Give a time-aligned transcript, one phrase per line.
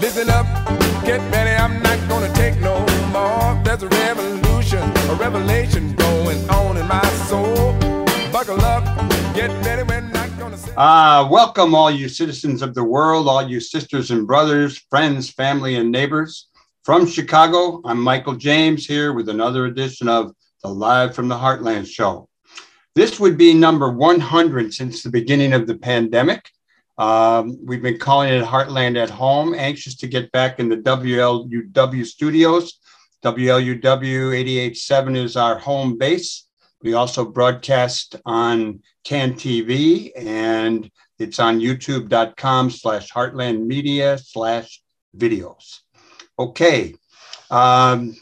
[0.00, 0.46] Listen up,
[1.04, 2.78] get ready, I'm not gonna take no
[3.10, 3.60] more.
[3.64, 4.78] There's a revolution,
[5.10, 7.72] a revelation going on in my soul.
[8.30, 8.84] Buckle up,
[9.34, 10.72] get ready, we're not gonna say.
[10.76, 15.74] Uh, welcome, all you citizens of the world, all you sisters and brothers, friends, family,
[15.74, 16.46] and neighbors.
[16.84, 21.88] From Chicago, I'm Michael James here with another edition of the Live from the Heartland
[21.88, 22.28] show.
[22.94, 26.48] This would be number 100 since the beginning of the pandemic.
[26.98, 32.04] Um, we've been calling it Heartland at Home, anxious to get back in the WLUW
[32.04, 32.80] studios.
[33.24, 36.48] WLUW 88.7 is our home base.
[36.82, 44.80] We also broadcast on CAN TV and it's on youtube.com slash heartland media slash
[45.16, 45.80] videos.
[46.38, 46.94] Okay.
[47.50, 48.14] Um,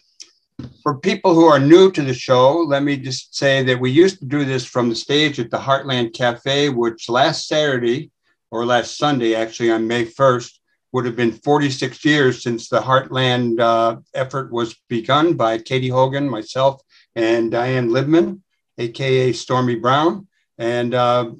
[0.82, 4.20] for people who are new to the show, let me just say that we used
[4.20, 8.10] to do this from the stage at the Heartland Cafe, which last Saturday
[8.56, 10.52] or last Sunday, actually on May 1st,
[10.92, 16.26] would have been 46 years since the Heartland uh, effort was begun by Katie Hogan,
[16.26, 16.80] myself,
[17.14, 18.40] and Diane Libman,
[18.78, 20.26] AKA Stormy Brown.
[20.56, 21.32] And uh,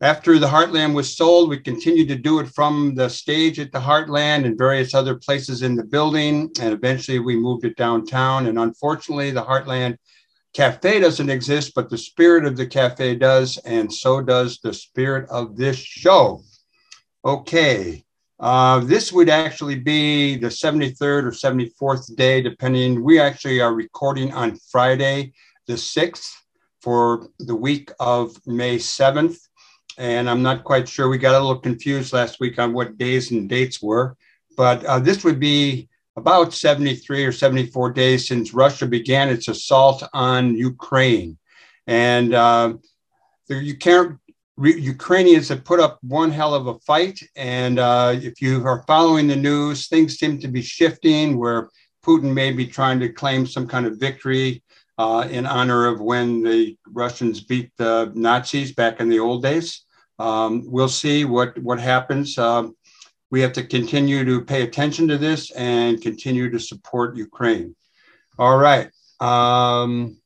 [0.00, 3.78] after the Heartland was sold, we continued to do it from the stage at the
[3.78, 6.50] Heartland and various other places in the building.
[6.58, 8.46] And eventually we moved it downtown.
[8.46, 9.98] And unfortunately, the Heartland
[10.52, 15.28] Cafe doesn't exist, but the spirit of the cafe does, and so does the spirit
[15.30, 16.42] of this show.
[17.24, 18.04] Okay,
[18.38, 23.02] uh, this would actually be the 73rd or 74th day, depending.
[23.02, 25.32] We actually are recording on Friday,
[25.66, 26.32] the 6th,
[26.82, 29.38] for the week of May 7th.
[29.96, 31.08] And I'm not quite sure.
[31.08, 34.16] We got a little confused last week on what days and dates were,
[34.56, 40.02] but uh, this would be about 73 or 74 days since Russia began its assault
[40.12, 41.38] on Ukraine.
[41.86, 42.74] And uh,
[43.48, 44.18] the
[44.58, 47.20] Ukrainians have put up one hell of a fight.
[47.36, 51.68] And uh, if you are following the news, things seem to be shifting where
[52.04, 54.62] Putin may be trying to claim some kind of victory
[54.98, 59.84] uh, in honor of when the Russians beat the Nazis back in the old days.
[60.18, 62.36] Um, we'll see what, what happens.
[62.38, 62.76] Um,
[63.32, 67.74] we have to continue to pay attention to this and continue to support Ukraine.
[68.38, 68.90] All right.
[69.20, 70.18] Um,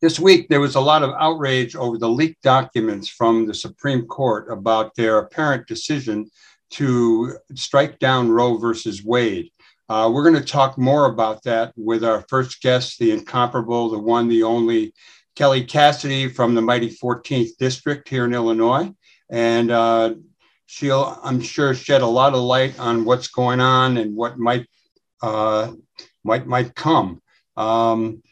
[0.00, 4.06] this week, there was a lot of outrage over the leaked documents from the Supreme
[4.06, 6.30] Court about their apparent decision
[6.70, 9.50] to strike down Roe versus Wade.
[9.88, 13.98] Uh, we're going to talk more about that with our first guest, the incomparable, the
[13.98, 14.94] one, the only
[15.34, 18.92] Kelly Cassidy from the mighty 14th District here in Illinois.
[19.30, 20.14] And uh,
[20.66, 24.66] she'll, I'm sure, shed a lot of light on what's going on and what might
[25.22, 25.72] uh,
[26.24, 27.22] might might come.
[27.56, 28.22] Um,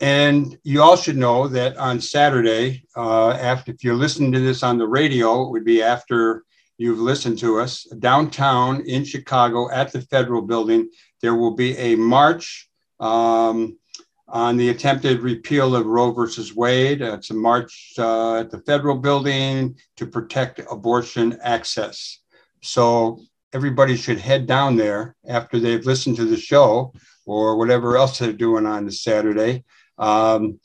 [0.00, 4.62] and you all should know that on Saturday, uh, after if you're listening to this
[4.62, 6.44] on the radio, it would be after
[6.78, 10.90] you've listened to us downtown in Chicago at the Federal Building.
[11.22, 12.68] There will be a march.
[13.00, 13.78] Um,
[14.28, 17.00] on the attempted repeal of Roe versus Wade.
[17.00, 22.20] It's a march uh, at the federal building to protect abortion access.
[22.62, 23.20] So
[23.52, 26.92] everybody should head down there after they've listened to the show
[27.24, 29.64] or whatever else they're doing on the Saturday.
[29.98, 30.58] Um,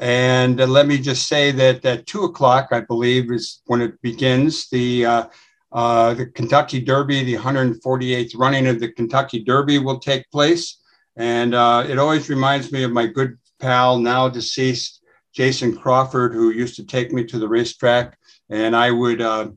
[0.00, 4.00] and uh, let me just say that at two o'clock, I believe, is when it
[4.00, 4.68] begins.
[4.68, 5.26] The uh,
[5.70, 10.78] uh, the Kentucky Derby, the 148th running of the Kentucky Derby, will take place.
[11.18, 15.02] And uh, it always reminds me of my good pal, now deceased
[15.34, 18.16] Jason Crawford, who used to take me to the racetrack.
[18.48, 19.48] And I would, uh,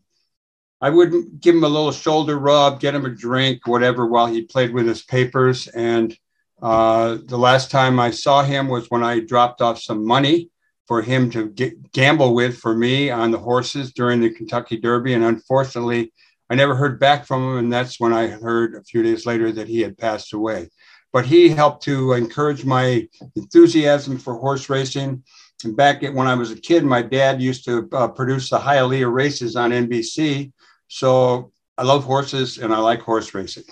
[0.81, 4.41] I would give him a little shoulder rub, get him a drink, whatever, while he
[4.41, 5.67] played with his papers.
[5.67, 6.17] And
[6.63, 10.49] uh, the last time I saw him was when I dropped off some money
[10.87, 11.53] for him to
[11.93, 15.13] gamble with for me on the horses during the Kentucky Derby.
[15.13, 16.11] And unfortunately,
[16.49, 17.57] I never heard back from him.
[17.57, 20.69] And that's when I heard a few days later that he had passed away
[21.13, 25.23] but he helped to encourage my enthusiasm for horse racing.
[25.63, 29.11] And back when I was a kid, my dad used to uh, produce the Hialeah
[29.11, 30.51] races on NBC.
[30.87, 33.63] So I love horses and I like horse racing.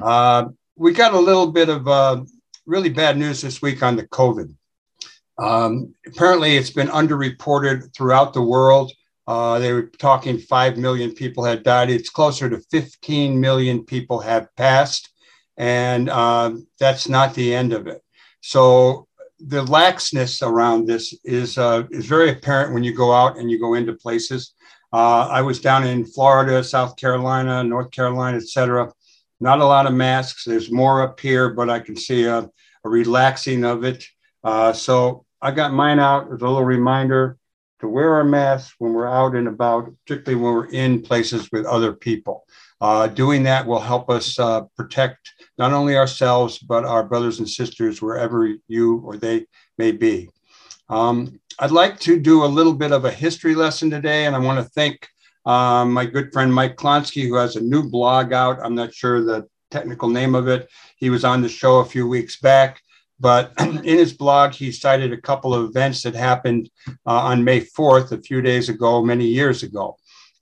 [0.00, 0.46] Uh,
[0.76, 2.22] we got a little bit of uh,
[2.66, 4.54] really bad news this week on the COVID.
[5.38, 8.92] Um, apparently, it's been underreported throughout the world.
[9.26, 11.90] Uh, they were talking 5 million people had died.
[11.90, 15.10] It's closer to 15 million people have passed
[15.58, 18.02] and uh, that's not the end of it.
[18.40, 19.08] So
[19.40, 23.58] the laxness around this is uh, is very apparent when you go out and you
[23.58, 24.54] go into places.
[24.92, 28.90] Uh, I was down in Florida, South Carolina, North Carolina, etc.
[29.40, 30.44] Not a lot of masks.
[30.44, 32.38] There's more up here, but I can see a,
[32.84, 34.04] a relaxing of it.
[34.42, 37.36] Uh, so I got mine out as a little reminder
[37.80, 41.66] to wear our masks when we're out and about, particularly when we're in places with
[41.66, 42.44] other people.
[42.80, 47.48] Uh, doing that will help us uh, protect not only ourselves, but our brothers and
[47.48, 49.46] sisters wherever you or they
[49.76, 50.30] may be.
[50.88, 54.38] Um, I'd like to do a little bit of a history lesson today, and I
[54.38, 55.08] want to thank
[55.44, 58.60] um, my good friend Mike Klonsky, who has a new blog out.
[58.62, 60.68] I'm not sure the technical name of it.
[60.96, 62.80] He was on the show a few weeks back,
[63.18, 67.60] but in his blog, he cited a couple of events that happened uh, on May
[67.60, 69.96] 4th, a few days ago, many years ago.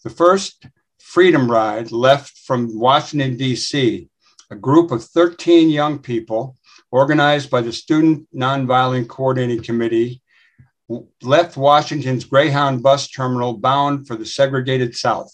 [0.05, 0.67] The first
[0.99, 4.09] Freedom Ride left from Washington, D.C.,
[4.51, 6.57] a group of 13 young people
[6.91, 10.23] organized by the Student Nonviolent Coordinating Committee
[11.23, 15.33] left Washington's Greyhound bus terminal bound for the segregated South.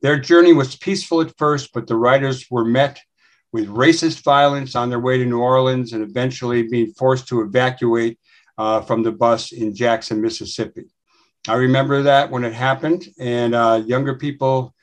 [0.00, 3.00] Their journey was peaceful at first, but the riders were met
[3.52, 8.18] with racist violence on their way to New Orleans and eventually being forced to evacuate
[8.56, 10.84] uh, from the bus in Jackson, Mississippi.
[11.48, 14.74] I remember that when it happened, and uh, younger people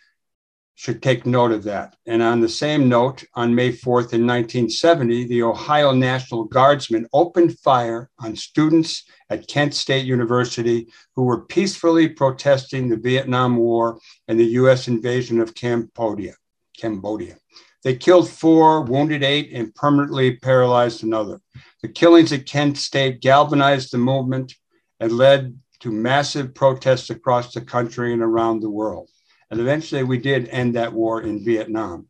[0.78, 1.96] should take note of that.
[2.06, 7.58] And on the same note, on May 4th in 1970, the Ohio National Guardsmen opened
[7.60, 14.40] fire on students at Kent State University who were peacefully protesting the Vietnam War and
[14.40, 16.36] the US invasion of Cambodia.
[16.78, 17.38] Cambodia.
[17.84, 21.42] They killed four, wounded eight, and permanently paralyzed another.
[21.82, 24.54] The killings at Kent State galvanized the movement
[25.00, 29.10] and led to massive protests across the country and around the world.
[29.50, 32.08] And eventually we did end that war in Vietnam.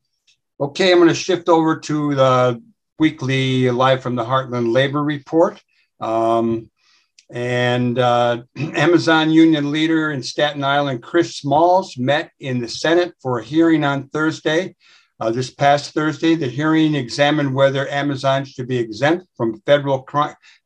[0.60, 2.64] Okay, I'm going to shift over to the
[2.98, 5.62] weekly Live from the Heartland Labor Report.
[6.00, 6.72] Um,
[7.30, 13.40] and uh, Amazon union leader in Staten Island, Chris Smalls, met in the Senate for
[13.40, 14.76] a hearing on Thursday.
[15.20, 20.08] Uh, this past Thursday, the hearing examined whether Amazon should be exempt from federal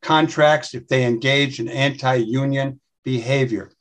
[0.01, 3.71] contracts if they engage in anti union behavior.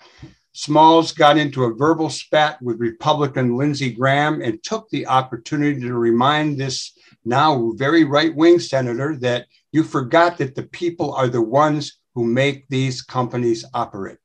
[0.52, 5.94] Smalls got into a verbal spat with Republican Lindsey Graham and took the opportunity to
[5.94, 6.92] remind this
[7.24, 12.24] now very right wing senator that you forgot that the people are the ones who
[12.24, 14.18] make these companies operate.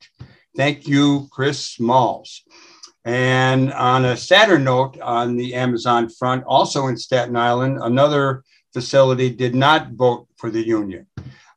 [0.56, 2.44] Thank you, Chris Smalls.
[3.04, 8.44] And on a sadder note, on the Amazon front, also in Staten Island, another
[8.74, 11.06] facility did not vote for the union.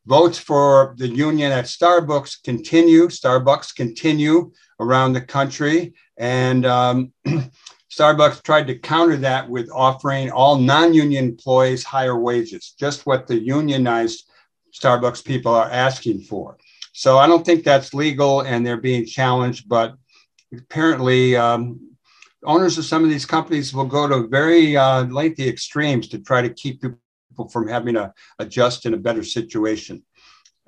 [0.09, 3.09] Votes for the union at Starbucks continue.
[3.09, 4.51] Starbucks continue
[4.81, 5.93] around the country.
[6.17, 7.13] And um,
[7.93, 13.27] Starbucks tried to counter that with offering all non union employees higher wages, just what
[13.27, 14.31] the unionized
[14.73, 16.57] Starbucks people are asking for.
[16.95, 19.95] So I don't think that's legal and they're being challenged, but
[20.57, 21.81] apparently um,
[22.45, 26.41] owners of some of these companies will go to very uh, lengthy extremes to try
[26.41, 26.99] to keep people
[27.47, 30.03] from having to adjust in a better situation.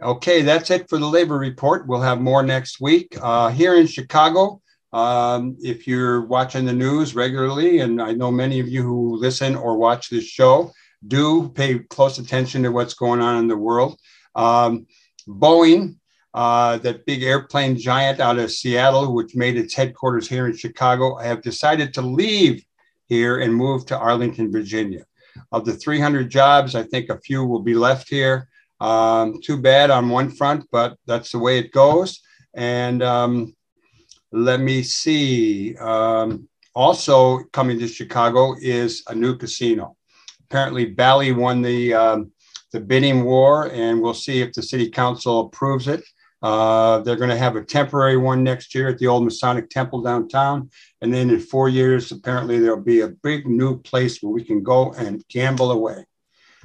[0.02, 1.86] Okay, that's it for the labor report.
[1.86, 3.16] We'll have more next week.
[3.20, 4.62] Uh, here in Chicago,
[4.92, 9.54] um, if you're watching the news regularly, and I know many of you who listen
[9.56, 10.72] or watch this show
[11.06, 13.98] do pay close attention to what's going on in the world.
[14.34, 14.86] Um,
[15.28, 15.96] Boeing,
[16.32, 21.16] uh, that big airplane giant out of Seattle, which made its headquarters here in Chicago,
[21.16, 22.64] have decided to leave
[23.06, 25.04] here and move to Arlington, Virginia.
[25.52, 28.48] Of the 300 jobs, I think a few will be left here.
[28.80, 32.20] Um, too bad on one front, but that's the way it goes.
[32.54, 33.54] And um,
[34.32, 35.76] let me see.
[35.76, 39.96] Um, also coming to Chicago is a new casino.
[40.44, 42.32] Apparently, Bally won the um,
[42.72, 46.02] the bidding war, and we'll see if the city council approves it.
[46.42, 50.02] Uh, they're going to have a temporary one next year at the old Masonic Temple
[50.02, 50.70] downtown.
[51.02, 54.62] And then in four years, apparently, there'll be a big new place where we can
[54.62, 56.06] go and gamble away.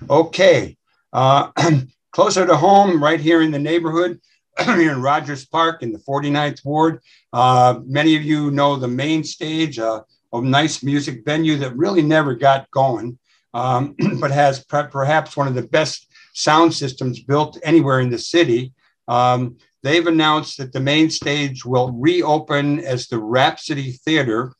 [0.09, 0.77] Okay.
[1.11, 1.51] Uh,
[2.11, 4.19] closer to home, right here in the neighborhood,
[4.63, 7.01] here in Rogers Park in the 49th Ward.
[7.33, 10.01] Uh, many of you know the main stage, uh,
[10.31, 13.17] a nice music venue that really never got going,
[13.53, 18.73] um, but has perhaps one of the best sound systems built anywhere in the city.
[19.07, 24.53] Um, they've announced that the main stage will reopen as the Rhapsody Theater,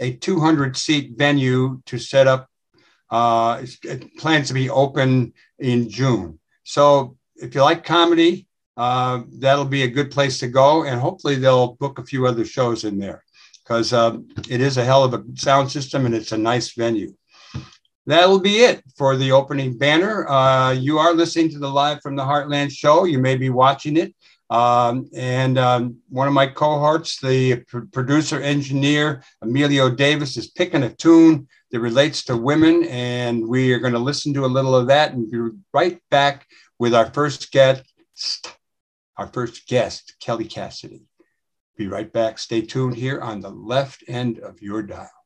[0.00, 2.48] a 200 seat venue to set up.
[3.10, 6.38] Uh, it plans to be open in June.
[6.62, 10.84] So if you like comedy, uh, that'll be a good place to go.
[10.84, 13.24] And hopefully they'll book a few other shows in there
[13.62, 17.14] because uh, it is a hell of a sound system and it's a nice venue.
[18.10, 20.26] That'll be it for the opening banner.
[20.26, 23.04] Uh, you are listening to the Live from the Heartland show.
[23.04, 24.16] You may be watching it.
[24.50, 30.82] Um, and um, one of my cohorts, the pr- producer engineer Emilio Davis, is picking
[30.82, 32.82] a tune that relates to women.
[32.86, 36.48] And we are going to listen to a little of that and be right back
[36.80, 37.84] with our first guest,
[39.18, 41.04] our first guest, Kelly Cassidy.
[41.76, 42.40] Be right back.
[42.40, 45.19] Stay tuned here on the left end of your dial.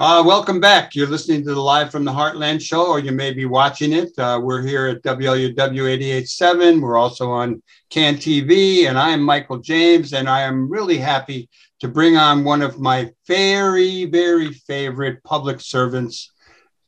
[0.00, 0.94] Uh, welcome back.
[0.94, 4.18] You're listening to the Live from the Heartland show, or you may be watching it.
[4.18, 6.80] Uh, we're here at WLUW 887.
[6.80, 11.50] We're also on CAN TV, and I am Michael James, and I am really happy
[11.80, 16.32] to bring on one of my very, very favorite public servants,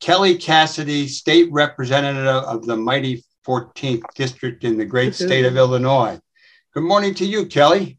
[0.00, 5.26] Kelly Cassidy, state representative of the mighty 14th district in the great mm-hmm.
[5.26, 6.18] state of Illinois.
[6.72, 7.98] Good morning to you, Kelly.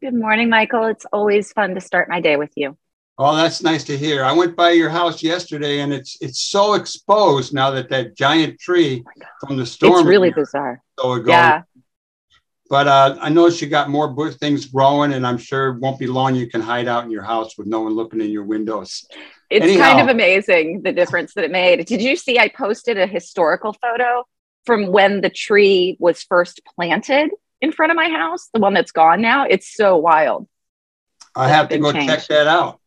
[0.00, 0.86] Good morning, Michael.
[0.86, 2.76] It's always fun to start my day with you.
[3.24, 4.24] Oh, that's nice to hear.
[4.24, 8.58] I went by your house yesterday, and it's it's so exposed now that that giant
[8.58, 9.04] tree
[9.46, 10.00] from the storm.
[10.00, 10.82] It's really bizarre.
[10.98, 11.30] So ago.
[11.30, 11.62] Yeah.
[12.68, 16.08] But uh, I know she got more things growing, and I'm sure it won't be
[16.08, 19.06] long you can hide out in your house with no one looking in your windows.
[19.50, 19.84] It's Anyhow.
[19.84, 21.86] kind of amazing the difference that it made.
[21.86, 22.40] Did you see?
[22.40, 24.24] I posted a historical photo
[24.66, 28.48] from when the tree was first planted in front of my house.
[28.52, 29.44] The one that's gone now.
[29.44, 30.48] It's so wild.
[31.36, 32.08] I have to go changed.
[32.08, 32.80] check that out.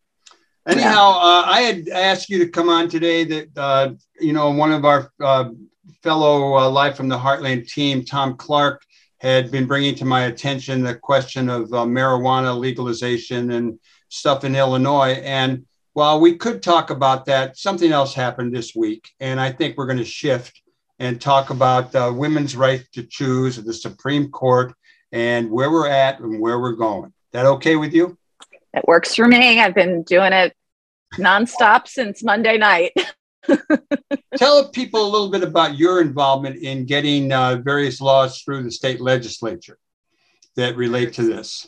[0.68, 3.24] Anyhow, uh, I had asked you to come on today.
[3.24, 5.50] That uh, you know, one of our uh,
[6.02, 8.82] fellow uh, Live from the Heartland team, Tom Clark,
[9.20, 13.80] had been bringing to my attention the question of uh, marijuana legalization and
[14.10, 15.22] stuff in Illinois.
[15.24, 19.78] And while we could talk about that, something else happened this week, and I think
[19.78, 20.62] we're going to shift
[21.00, 24.74] and talk about uh, women's right to choose the Supreme Court
[25.12, 27.14] and where we're at and where we're going.
[27.34, 28.18] That okay with you?
[28.76, 29.60] It works for me.
[29.60, 30.56] I've been doing it
[31.16, 32.92] nonstop since Monday night.
[34.38, 38.72] Tell people a little bit about your involvement in getting uh, various laws through the
[38.72, 39.78] state legislature
[40.56, 41.68] that relate to this.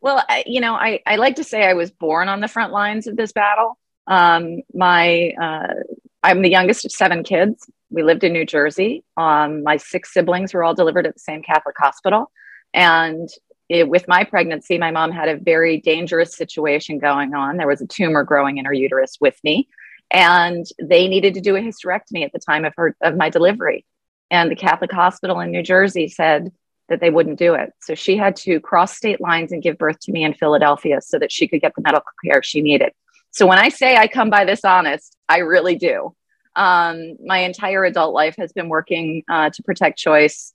[0.00, 2.72] Well, I, you know, I, I like to say I was born on the front
[2.72, 3.78] lines of this battle.
[4.06, 5.74] Um, my, uh,
[6.22, 7.70] I'm the youngest of seven kids.
[7.90, 9.04] We lived in New Jersey.
[9.16, 12.30] Um, my six siblings were all delivered at the same Catholic hospital.
[12.72, 13.28] And
[13.70, 17.56] it, with my pregnancy, my mom had a very dangerous situation going on.
[17.56, 19.68] There was a tumor growing in her uterus with me,
[20.10, 23.86] and they needed to do a hysterectomy at the time of her of my delivery.
[24.28, 26.50] And the Catholic hospital in New Jersey said
[26.88, 27.70] that they wouldn't do it.
[27.80, 31.20] So she had to cross state lines and give birth to me in Philadelphia so
[31.20, 32.90] that she could get the medical care she needed.
[33.30, 36.16] So when I say I come by this honest, I really do.
[36.56, 40.52] Um, my entire adult life has been working uh, to protect choice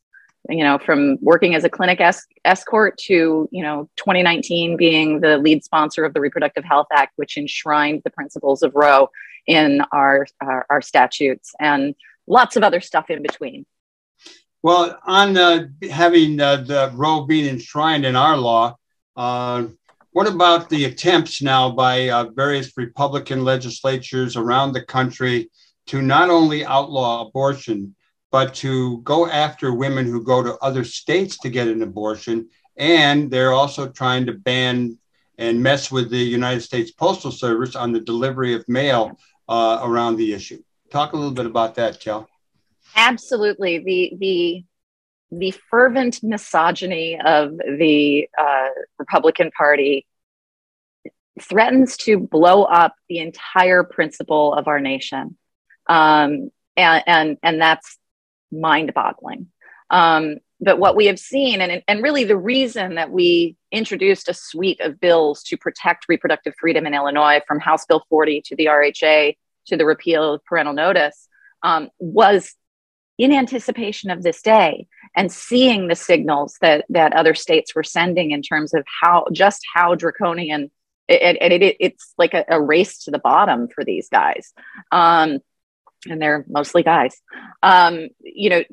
[0.50, 5.38] you know, from working as a clinic es- escort to, you know, 2019 being the
[5.38, 9.10] lead sponsor of the Reproductive Health Act, which enshrined the principles of Roe
[9.48, 11.96] in our, our, our statutes and
[12.28, 13.66] lots of other stuff in between.
[14.62, 18.76] Well, on uh, having uh, the Roe being enshrined in our law,
[19.16, 19.66] uh,
[20.12, 25.52] what about the attempts now by uh, various Republican legislatures around the country
[25.88, 27.95] to not only outlaw abortion,
[28.36, 32.50] but to go after women who go to other states to get an abortion.
[32.76, 34.98] And they're also trying to ban
[35.38, 40.18] and mess with the United States Postal Service on the delivery of mail uh, around
[40.18, 40.62] the issue.
[40.92, 42.28] Talk a little bit about that, Kel.
[42.98, 43.78] Absolutely.
[43.78, 44.66] The, the,
[45.32, 48.68] the fervent misogyny of the uh,
[49.00, 50.06] Republican Party
[51.40, 55.38] threatens to blow up the entire principle of our nation.
[55.88, 57.98] Um, and, and, and that's
[58.52, 59.48] mind boggling.
[59.90, 64.34] Um, but what we have seen, and, and really the reason that we introduced a
[64.34, 68.66] suite of bills to protect reproductive freedom in Illinois, from House Bill 40 to the
[68.66, 69.38] RHA
[69.68, 71.28] to the repeal of parental notice,
[71.62, 72.56] um, was
[73.18, 78.32] in anticipation of this day and seeing the signals that that other states were sending
[78.32, 80.70] in terms of how just how draconian
[81.08, 84.54] and it, it, it's like a, a, race to the bottom for these guys.
[84.92, 85.38] Um,
[86.06, 87.20] and they're mostly guys.
[87.64, 88.64] Um, you know,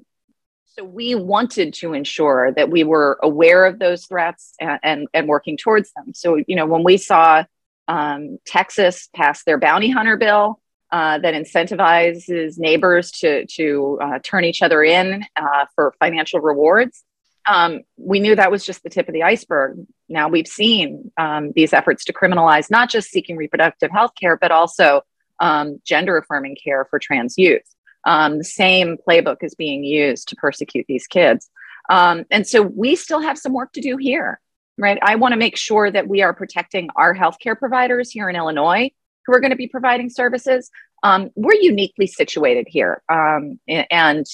[0.67, 5.29] so we wanted to ensure that we were aware of those threats and, and, and
[5.29, 6.15] working towards them.
[6.15, 7.45] So, you know, when we saw
[7.89, 10.61] um, Texas pass their bounty hunter bill
[10.91, 17.05] uh, that incentivizes neighbors to, to uh, turn each other in uh, for financial rewards,
[17.47, 19.85] um, we knew that was just the tip of the iceberg.
[20.09, 24.53] Now we've seen um, these efforts to criminalize not just seeking reproductive health care, but
[24.53, 25.03] also
[25.43, 27.63] um, gender affirming care for trans youth.
[28.07, 31.51] Um, the same playbook is being used to persecute these kids.
[31.91, 34.41] Um, and so we still have some work to do here,
[34.79, 34.99] right?
[35.03, 38.91] I want to make sure that we are protecting our healthcare providers here in Illinois
[39.27, 40.71] who are going to be providing services.
[41.03, 44.25] Um, we're uniquely situated here, um, and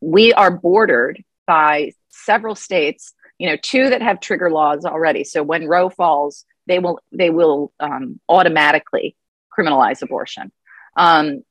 [0.00, 3.12] we are bordered by several states.
[3.38, 5.24] You know, two that have trigger laws already.
[5.24, 9.14] So when Roe falls, they will they will um, automatically
[9.56, 10.52] criminalize abortion.
[10.96, 11.42] Um,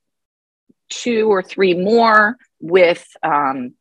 [0.89, 3.73] two or three more with um,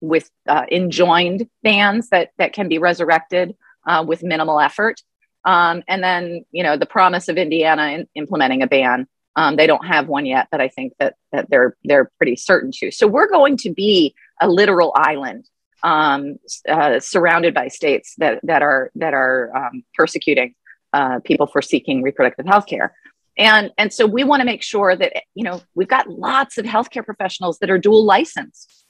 [0.00, 3.54] with uh, enjoined bans that that can be resurrected
[3.86, 5.00] uh, with minimal effort.
[5.44, 9.06] Um, and then, you know, the promise of Indiana in implementing a ban.
[9.36, 12.70] Um, they don't have one yet, but I think that that they're they're pretty certain
[12.76, 12.90] to.
[12.90, 15.48] So we're going to be a literal island
[15.82, 16.36] um,
[16.68, 20.54] uh, surrounded by states that that are that are um, persecuting
[20.94, 22.88] uh, people for seeking reproductive health care.
[23.36, 26.64] And, and so we want to make sure that, you know, we've got lots of
[26.64, 28.86] healthcare professionals that are dual licensed.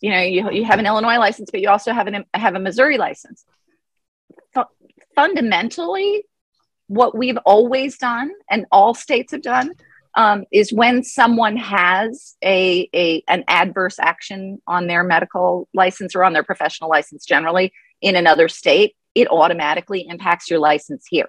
[0.00, 2.58] You know, you, you have an Illinois license, but you also have, an, have a
[2.58, 3.44] Missouri license.
[4.56, 4.74] F-
[5.14, 6.24] fundamentally,
[6.88, 9.68] what we've always done and all states have done
[10.16, 16.24] um, is when someone has a, a an adverse action on their medical license or
[16.24, 21.28] on their professional license generally in another state, it automatically impacts your license here.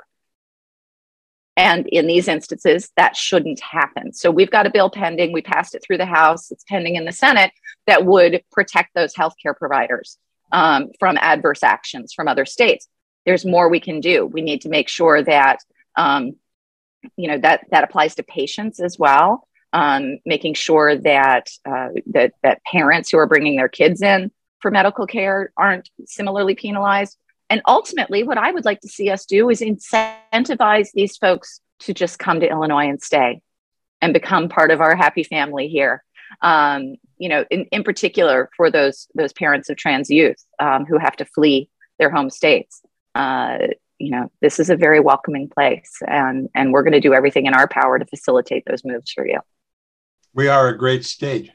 [1.58, 4.14] And in these instances, that shouldn't happen.
[4.14, 5.34] So we've got a bill pending.
[5.34, 6.52] We passed it through the House.
[6.52, 7.52] It's pending in the Senate
[7.88, 10.18] that would protect those healthcare providers
[10.52, 12.88] um, from adverse actions from other states.
[13.26, 14.26] There's more we can do.
[14.26, 15.60] We need to make sure that
[15.96, 16.34] um,
[17.18, 19.48] you know that that applies to patients as well.
[19.74, 24.72] Um, making sure that uh, that that parents who are bringing their kids in for
[24.72, 27.18] medical care aren't similarly penalized.
[27.52, 31.94] And ultimately, what I would like to see us do is incentivize these folks to
[31.94, 33.42] just come to Illinois and stay
[34.02, 36.02] and become part of our happy family here.
[36.42, 40.98] Um, you know, in, in particular for those those parents of trans youth um, who
[40.98, 42.82] have to flee their home states.
[43.16, 43.58] Uh,
[44.00, 47.48] you know, this is a very welcoming place, and and we're going to do everything
[47.48, 49.42] in our power to facilitate those moves for you.
[50.34, 51.52] We are a great state.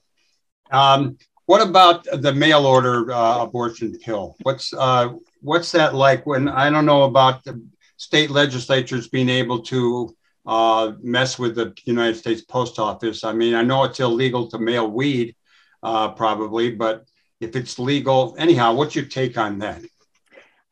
[0.70, 4.36] um, what about the mail order uh, abortion pill?
[4.42, 5.14] What's uh,
[5.46, 6.26] what's that like?
[6.26, 7.62] When I don't know about the
[7.96, 13.24] state legislatures being able to uh, mess with the United States Post Office.
[13.24, 15.34] I mean, I know it's illegal to mail weed,
[15.82, 17.06] uh, probably, but
[17.40, 19.80] if it's legal, anyhow, what's your take on that?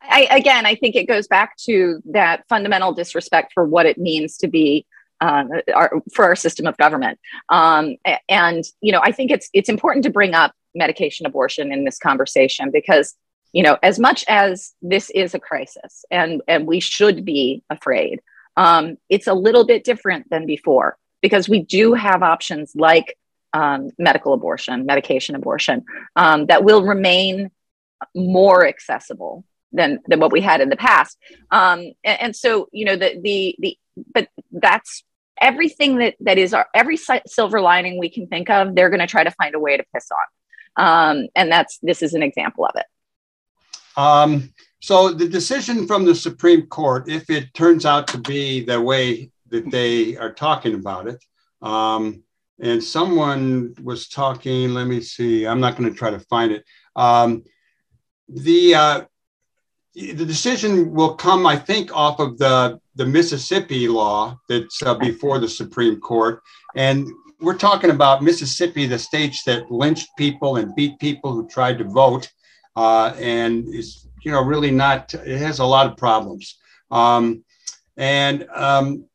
[0.02, 4.36] I, again, I think it goes back to that fundamental disrespect for what it means
[4.38, 4.86] to be
[5.20, 7.18] um, our, for our system of government.
[7.48, 7.96] Um,
[8.28, 11.98] and you know, I think it's it's important to bring up medication abortion in this
[11.98, 13.14] conversation because
[13.54, 18.20] you know as much as this is a crisis and and we should be afraid
[18.56, 23.16] um, it's a little bit different than before because we do have options like
[23.54, 25.84] um, medical abortion medication abortion
[26.16, 27.50] um, that will remain
[28.14, 31.16] more accessible than than what we had in the past
[31.50, 33.78] um, and, and so you know the the the
[34.12, 35.04] but that's
[35.40, 39.06] everything that that is our every silver lining we can think of they're going to
[39.06, 40.26] try to find a way to piss on
[40.76, 42.86] um, and that's this is an example of it.
[43.96, 48.80] Um, so the decision from the Supreme Court, if it turns out to be the
[48.80, 51.24] way that they are talking about it,
[51.62, 52.22] um,
[52.60, 56.64] and someone was talking, let me see, I'm not going to try to find it.
[56.94, 57.44] Um,
[58.28, 59.04] the uh,
[59.94, 65.38] the decision will come, I think, off of the the Mississippi law that's uh, before
[65.38, 66.42] the Supreme Court,
[66.74, 67.08] and
[67.40, 71.84] we're talking about Mississippi, the states that lynched people and beat people who tried to
[71.84, 72.30] vote,
[72.76, 75.12] uh, and is you know really not.
[75.14, 76.58] It has a lot of problems.
[76.90, 77.44] Um,
[77.96, 79.06] and um,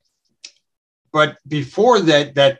[1.12, 2.60] but before that that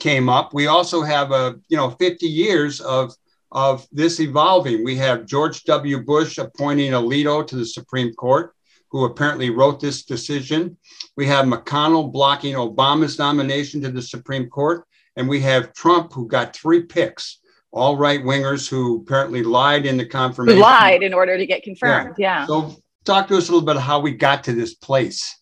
[0.00, 3.14] came up, we also have a you know 50 years of
[3.52, 4.84] of this evolving.
[4.84, 6.02] We have George W.
[6.02, 8.52] Bush appointing Alito to the Supreme Court
[8.90, 10.76] who apparently wrote this decision.
[11.16, 14.86] We have McConnell blocking Obama's nomination to the Supreme Court.
[15.16, 17.40] And we have Trump, who got three picks,
[17.76, 20.56] all right wingers who apparently lied in the confirmation.
[20.56, 22.14] Who lied in order to get confirmed.
[22.18, 22.40] Yeah.
[22.40, 22.46] yeah.
[22.46, 25.38] So, talk to us a little bit of how we got to this place.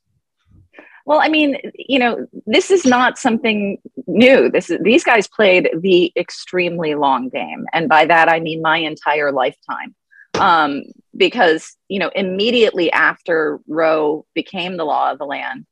[1.07, 4.51] Well, I mean, you know, this is not something new.
[4.51, 8.79] This is these guys played the extremely long game, and by that I mean my
[8.79, 9.95] entire lifetime
[10.41, 10.83] um,
[11.17, 15.67] because you know immediately after Roe became the law of the land,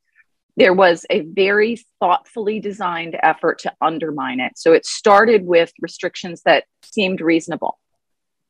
[0.55, 4.53] there was a very thoughtfully designed effort to undermine it.
[4.57, 7.79] So it started with restrictions that seemed reasonable,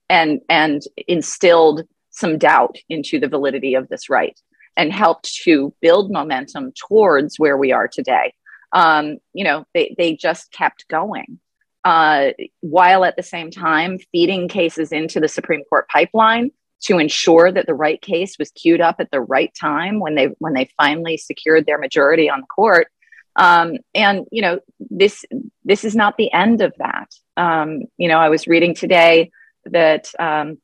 [0.09, 4.39] and and instilled some doubt into the validity of this right,
[4.75, 8.33] and helped to build momentum towards where we are today.
[8.73, 11.39] Um, you know, they they just kept going
[11.83, 12.29] uh,
[12.61, 16.51] while at the same time feeding cases into the Supreme Court pipeline
[16.83, 20.27] to ensure that the right case was queued up at the right time when they
[20.39, 22.87] when they finally secured their majority on the court.
[23.35, 25.25] Um, and you know this
[25.63, 27.09] this is not the end of that.
[27.35, 29.31] Um, you know, I was reading today
[29.65, 30.57] that um,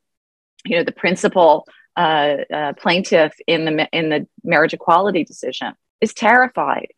[0.66, 6.14] you know the principal uh, uh, plaintiff in the in the marriage equality decision is
[6.14, 6.90] terrified.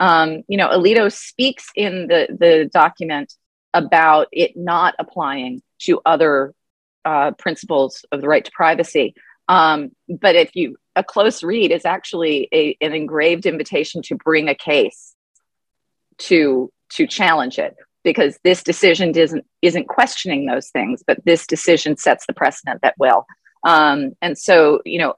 [0.00, 3.34] Um, you know, Alito speaks in the the document
[3.74, 6.54] about it not applying to other
[7.08, 9.14] uh, principles of the right to privacy.
[9.48, 14.48] Um, but if you a close read is actually a, an engraved invitation to bring
[14.48, 15.14] a case
[16.18, 21.96] to to challenge it because this decision isn't isn't questioning those things but this decision
[21.96, 23.26] sets the precedent that will
[23.64, 25.14] um, and so you know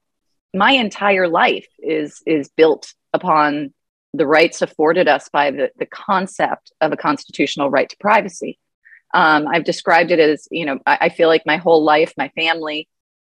[0.54, 3.72] my entire life is is built upon
[4.12, 8.58] the rights afforded us by the, the concept of a constitutional right to privacy
[9.14, 12.28] um, i've described it as you know I, I, feel like my whole life my
[12.30, 12.88] family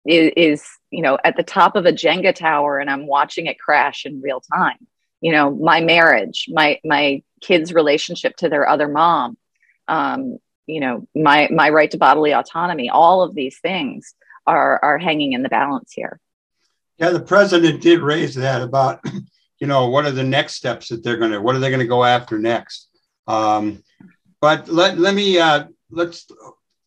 [0.06, 3.60] is, is you know at the top of a jenga tower and i'm watching it
[3.60, 4.78] crash in real time.
[5.22, 9.38] You know my marriage my my kids relationship to their other mom
[9.88, 10.38] um,
[10.68, 14.14] you know my my right to bodily autonomy all of these things
[14.46, 16.20] are are hanging in the balance here.
[16.98, 19.04] Yeah the president did raise that about
[19.60, 21.82] you know what are the next steps that they're going to what are they going
[21.82, 22.88] to go after next?
[23.28, 23.84] Um,
[24.42, 26.28] but let, let me uh, let's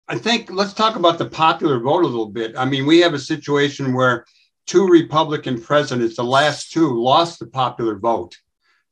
[0.08, 3.14] i think let's talk about the popular vote a little bit i mean we have
[3.14, 4.24] a situation where
[4.66, 8.36] two republican presidents the last two lost the popular vote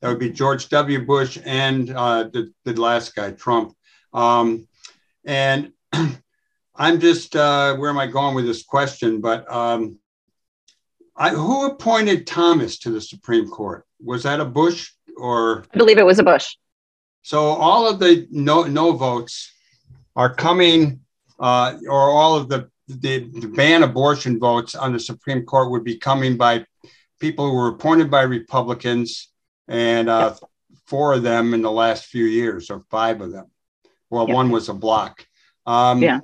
[0.01, 3.75] that would be george w bush and uh, the, the last guy trump
[4.14, 4.66] um,
[5.25, 5.73] and
[6.75, 9.99] i'm just uh, where am i going with this question but um,
[11.21, 13.85] I, who appointed Thomas to the Supreme Court?
[14.01, 15.64] Was that a Bush or?
[15.75, 16.55] I believe it was a Bush.
[17.29, 19.53] So all of the no no votes
[20.17, 21.01] are coming,
[21.38, 25.85] uh, or all of the, the, the ban abortion votes on the Supreme Court would
[25.85, 26.64] be coming by
[27.21, 29.29] people who were appointed by Republicans,
[29.69, 30.51] and uh, yep.
[30.87, 33.51] four of them in the last few years, or five of them.
[34.09, 34.35] Well, yep.
[34.35, 35.27] one was a block.
[35.67, 36.21] Um, yeah.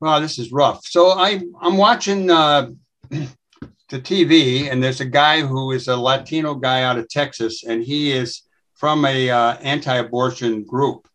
[0.00, 0.86] Wow, this is rough.
[0.86, 2.30] So I I'm watching.
[2.30, 2.70] Uh,
[3.10, 7.84] the TV, and there's a guy who is a Latino guy out of Texas, and
[7.84, 8.44] he is
[8.82, 11.06] from a uh, anti-abortion group,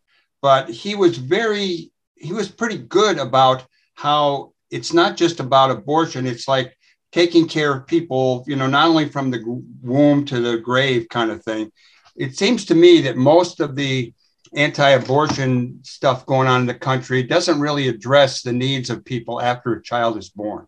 [0.42, 6.26] but he was very he was pretty good about how it's not just about abortion;
[6.26, 6.78] it's like
[7.12, 9.44] taking care of people, you know, not only from the
[9.82, 11.70] womb to the grave kind of thing.
[12.16, 14.14] It seems to me that most of the
[14.56, 19.74] anti-abortion stuff going on in the country doesn't really address the needs of people after
[19.74, 20.68] a child is born.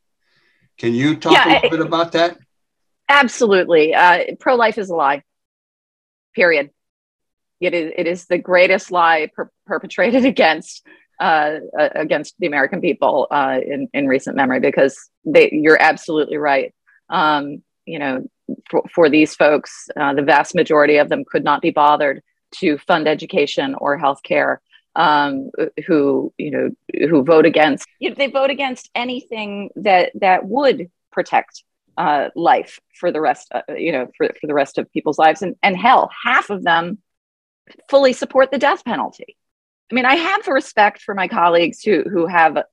[0.78, 2.38] Can you talk yeah, a little bit about that?
[3.08, 3.96] Absolutely.
[3.96, 5.24] Uh, Pro life is a lie,
[6.36, 6.72] period.
[7.60, 10.86] It is, it is the greatest lie per- perpetrated against
[11.20, 11.60] uh,
[11.96, 16.74] against the American people uh, in, in recent memory because they, you're absolutely right.
[17.10, 18.30] Um, you know,
[18.70, 22.22] for, for these folks, uh, the vast majority of them could not be bothered
[22.60, 24.62] to fund education or health care
[24.96, 25.50] um,
[25.88, 26.70] who you know
[27.08, 31.64] who vote against you know, they vote against anything that that would protect
[31.98, 35.42] uh, life for the rest uh, you know for, for the rest of people's lives
[35.42, 36.98] and and hell half of them
[37.90, 39.38] fully support the death penalty
[39.92, 42.66] i mean i have respect for my colleagues who who have a,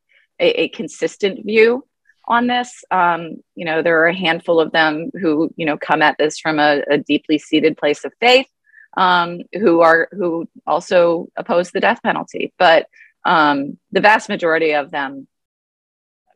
[0.62, 1.84] a consistent view
[2.28, 6.02] on this um, you know there are a handful of them who you know come
[6.02, 8.48] at this from a, a deeply seated place of faith
[8.96, 12.86] um, who are who also oppose the death penalty, but
[13.24, 15.28] um, the vast majority of them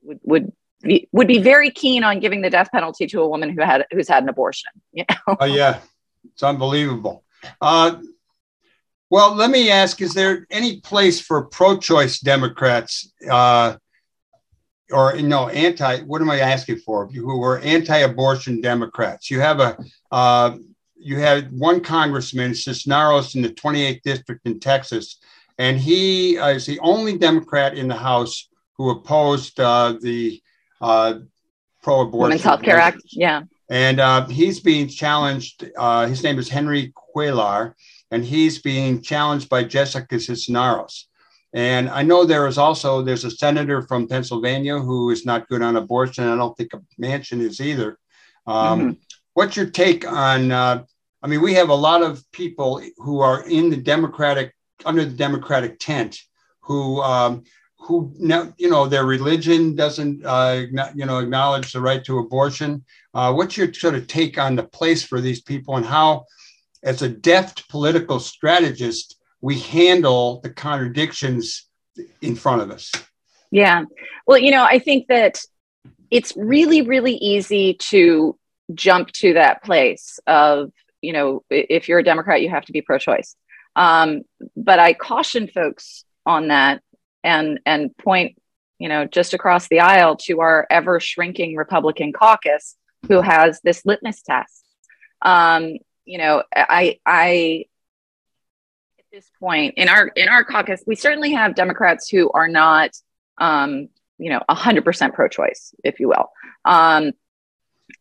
[0.03, 3.51] would would be, would be very keen on giving the death penalty to a woman
[3.51, 4.70] who had who's had an abortion.
[4.92, 5.37] You know?
[5.40, 5.81] Oh yeah,
[6.33, 7.25] it's unbelievable.
[7.61, 7.96] Uh,
[9.11, 13.12] well, let me ask: Is there any place for pro-choice Democrats?
[13.29, 13.77] Uh,
[14.92, 16.01] or you know, anti.
[16.01, 17.07] What am I asking for?
[17.09, 19.31] Who were anti-abortion Democrats?
[19.31, 19.79] You have a
[20.11, 20.57] uh,
[20.96, 25.18] you had one congressman, Cisneros, in the 28th district in Texas,
[25.59, 30.40] and he uh, is the only Democrat in the House who opposed uh, the
[30.81, 31.14] uh,
[31.83, 33.03] pro-abortion Women's Health Care Act.
[33.11, 35.70] Yeah, and uh, he's being challenged.
[35.77, 37.75] Uh, his name is Henry Cuellar,
[38.11, 41.09] and he's being challenged by Jessica Cisneros.
[41.53, 45.62] And I know there is also there's a senator from Pennsylvania who is not good
[45.62, 46.29] on abortion.
[46.29, 47.99] I don't think a Manchin is either.
[48.46, 48.90] Um, mm-hmm.
[49.35, 50.85] What's your take on uh,
[51.23, 55.16] I mean, we have a lot of people who are in the Democratic, under the
[55.16, 56.18] Democratic tent,
[56.61, 57.44] who, um,
[57.79, 58.12] who,
[58.57, 60.62] you know, their religion doesn't, uh,
[60.94, 62.85] you know, acknowledge the right to abortion.
[63.12, 66.25] Uh, what's your sort of take on the place for these people and how,
[66.83, 71.69] as a deft political strategist, we handle the contradictions
[72.21, 72.93] in front of us?
[73.51, 73.85] Yeah.
[74.27, 75.40] Well, you know, I think that
[76.11, 78.37] it's really, really easy to
[78.75, 80.71] jump to that place of
[81.03, 83.37] you know, if you're a Democrat, you have to be pro-choice.
[83.77, 84.23] Um,
[84.57, 86.83] but I caution folks on that
[87.23, 88.37] and and point,
[88.79, 92.77] you know, just across the aisle to our ever shrinking Republican caucus
[93.09, 94.64] who has this litmus test.
[95.23, 95.75] Um,
[96.11, 97.66] you know, I I
[98.99, 102.90] at this point in our in our caucus, we certainly have Democrats who are not
[103.38, 106.31] um, you know, 100% pro-choice, if you will.
[106.64, 107.12] Um,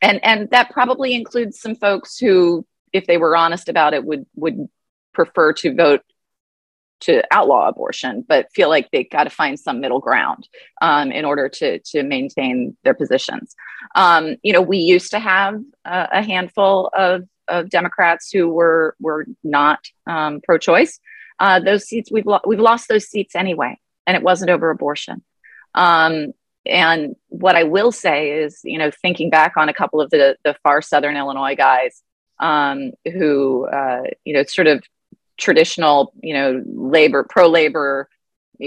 [0.01, 4.25] and and that probably includes some folks who, if they were honest about it, would
[4.35, 4.67] would
[5.13, 6.01] prefer to vote
[7.01, 10.47] to outlaw abortion, but feel like they got to find some middle ground
[10.81, 13.55] um, in order to to maintain their positions.
[13.95, 18.95] Um, you know, we used to have a, a handful of, of Democrats who were
[18.99, 20.99] were not um, pro-choice.
[21.39, 25.23] Uh, those seats we've lo- we've lost those seats anyway, and it wasn't over abortion.
[25.73, 26.33] Um,
[26.65, 30.37] and what I will say is, you know, thinking back on a couple of the
[30.43, 32.01] the far southern Illinois guys
[32.39, 34.83] um, who, uh, you know, sort of
[35.37, 38.09] traditional, you know, labor, pro labor,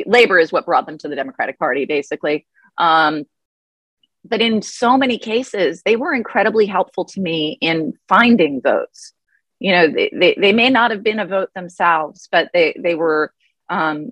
[0.06, 2.46] labor is what brought them to the Democratic Party, basically.
[2.78, 3.24] Um,
[4.24, 9.12] but in so many cases, they were incredibly helpful to me in finding votes.
[9.58, 12.94] You know, they, they, they may not have been a vote themselves, but they, they
[12.94, 13.32] were
[13.68, 14.10] um,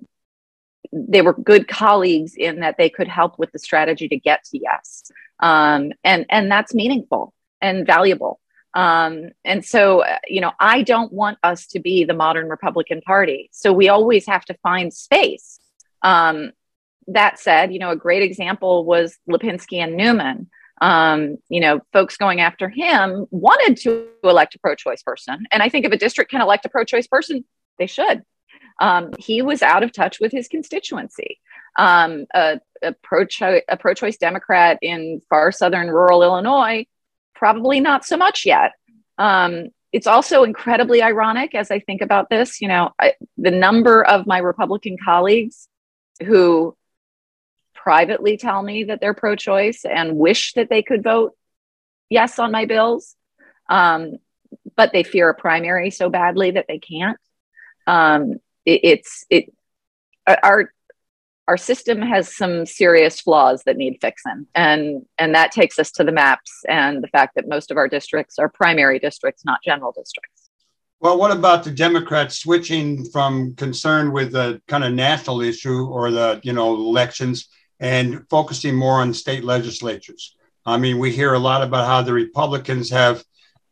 [0.91, 4.59] they were good colleagues in that they could help with the strategy to get to
[4.59, 8.39] yes, um, and and that's meaningful and valuable.
[8.73, 13.49] Um, and so, you know, I don't want us to be the modern Republican Party.
[13.51, 15.59] So we always have to find space.
[16.01, 16.51] Um,
[17.13, 20.49] that said, you know, a great example was Lipinski and Newman.
[20.81, 25.45] Um, you know, folks going after him wanted to elect a pro choice person.
[25.51, 27.45] And I think if a district can elect a pro choice person,
[27.77, 28.23] they should.
[28.79, 31.39] Um, he was out of touch with his constituency.
[31.77, 36.85] Um, a, a pro choice Democrat in far southern rural Illinois
[37.35, 38.73] probably not so much yet.
[39.17, 42.61] Um, it's also incredibly ironic as I think about this.
[42.61, 45.67] You know, I, the number of my Republican colleagues
[46.23, 46.75] who
[47.81, 51.35] privately tell me that they're pro choice and wish that they could vote
[52.09, 53.15] yes on my bills,
[53.69, 54.17] um,
[54.75, 57.17] but they fear a primary so badly that they can't.
[57.87, 58.33] Um,
[58.65, 59.53] it, it's, it,
[60.27, 60.71] our,
[61.47, 64.47] our system has some serious flaws that need fixing.
[64.55, 67.87] And and that takes us to the maps and the fact that most of our
[67.87, 70.49] districts are primary districts not general districts.
[71.01, 76.11] Well what about the democrats switching from concern with the kind of national issue or
[76.11, 77.49] the you know elections
[77.81, 82.13] and focusing more on state legislatures i mean we hear a lot about how the
[82.13, 83.23] republicans have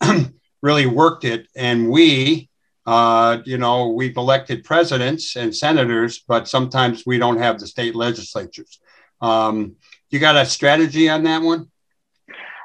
[0.62, 2.50] really worked it and we
[2.89, 7.93] uh, you know, we've elected presidents and senators, but sometimes we don't have the state
[7.93, 8.80] legislatures.
[9.22, 9.76] Um,
[10.10, 11.69] you got a strategy on that one?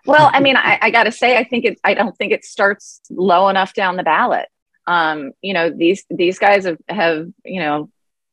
[0.07, 1.79] Well, I mean, I, I got to say, I think it.
[1.85, 4.47] I don't think it starts low enough down the ballot.
[4.87, 7.91] Um, you know, these these guys have have you know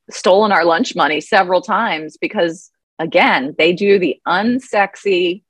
[0.10, 2.70] stolen our lunch money several times because
[3.01, 5.43] again, they do the unsexy,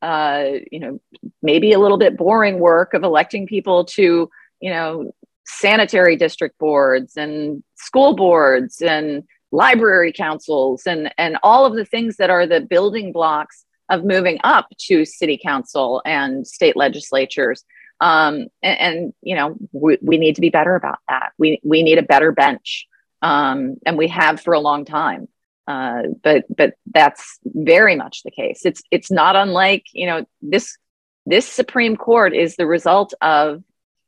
[0.00, 1.00] uh, you know,
[1.42, 5.12] maybe a little bit boring work of electing people to you know
[5.44, 12.16] sanitary district boards and school boards and library councils and and all of the things
[12.16, 17.64] that are the building blocks of moving up to city council and state legislatures.
[18.00, 21.32] Um, and, and, you know we, we, need to be better about that.
[21.38, 22.86] We we need a better bench.
[23.20, 25.28] Um, and we have for a long time
[25.66, 30.76] uh, but but that's very much the case it's it's not unlike you know this
[31.24, 33.62] this supreme court is the result of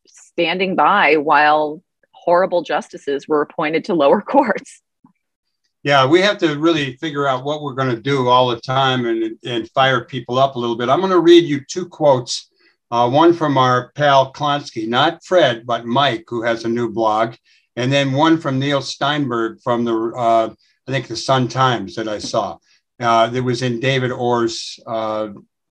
[0.06, 4.80] standing by while horrible justices were appointed to lower courts.
[5.82, 9.04] Yeah, we have to really figure out what we're going to do all the time
[9.04, 10.88] and, and fire people up a little bit.
[10.88, 12.48] I'm going to read you two quotes.
[12.90, 17.34] Uh, one from our pal Klonsky, not Fred, but Mike, who has a new blog,
[17.76, 20.54] and then one from Neil Steinberg from the, uh,
[20.86, 22.58] I think, the Sun Times that I saw.
[23.00, 25.28] Uh, that was in David Orr's uh,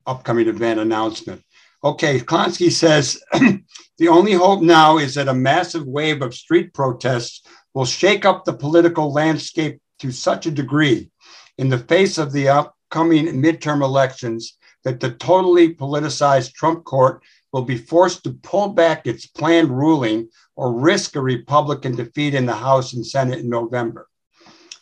[0.07, 1.43] upcoming event announcement.
[1.83, 3.21] Okay, Klonsky says
[3.97, 7.41] the only hope now is that a massive wave of street protests
[7.73, 11.09] will shake up the political landscape to such a degree
[11.57, 17.21] in the face of the upcoming midterm elections that the totally politicized Trump court
[17.53, 22.45] will be forced to pull back its planned ruling or risk a Republican defeat in
[22.45, 24.07] the House and Senate in November.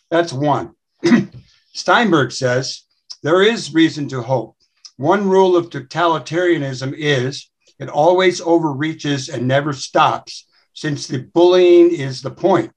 [0.10, 0.74] That's one.
[1.74, 2.84] Steinberg says
[3.24, 4.56] there is reason to hope
[5.00, 12.22] one rule of totalitarianism is it always overreaches and never stops, since the bullying is
[12.22, 12.74] the point.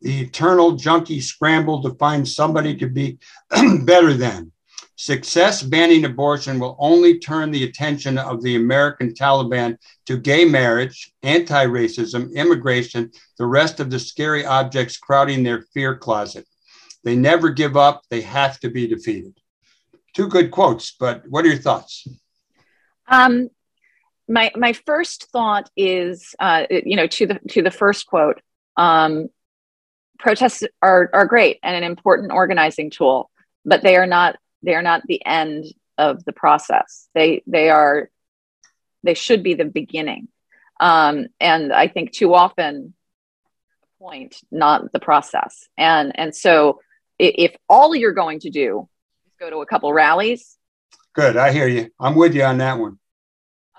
[0.00, 3.18] The eternal junkie scramble to find somebody to be
[3.82, 4.52] better than.
[4.96, 11.12] Success banning abortion will only turn the attention of the American Taliban to gay marriage,
[11.22, 16.46] anti racism, immigration, the rest of the scary objects crowding their fear closet.
[17.06, 19.34] They never give up, they have to be defeated
[20.16, 22.08] two good quotes, but what are your thoughts?
[23.06, 23.50] Um,
[24.28, 28.40] my my first thought is, uh, you know, to the to the first quote.
[28.76, 29.28] Um,
[30.18, 33.30] protests are are great and an important organizing tool,
[33.64, 35.66] but they are not they are not the end
[35.98, 37.08] of the process.
[37.14, 38.10] They they are
[39.02, 40.28] They should be the beginning.
[40.80, 42.94] Um, and I think too often,
[43.98, 45.68] point, not the process.
[45.78, 46.80] And and so
[47.18, 48.88] if all you're going to do
[49.26, 50.56] is go to a couple rallies,
[51.14, 51.36] good.
[51.36, 51.90] I hear you.
[51.98, 52.98] I'm with you on that one.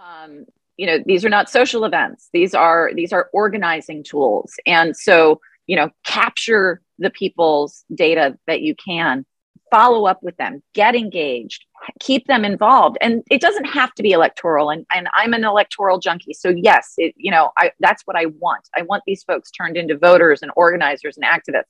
[0.01, 0.45] Um,
[0.77, 2.29] you know, these are not social events.
[2.33, 4.53] These are these are organizing tools.
[4.65, 9.25] And so you know, capture the people's data that you can
[9.69, 11.65] follow up with them, get engaged,
[11.99, 12.97] keep them involved.
[13.01, 14.69] And it doesn't have to be electoral.
[14.69, 16.33] And, and I'm an electoral junkie.
[16.33, 18.67] So yes, it, you know, I, that's what I want.
[18.75, 21.63] I want these folks turned into voters and organizers and activists.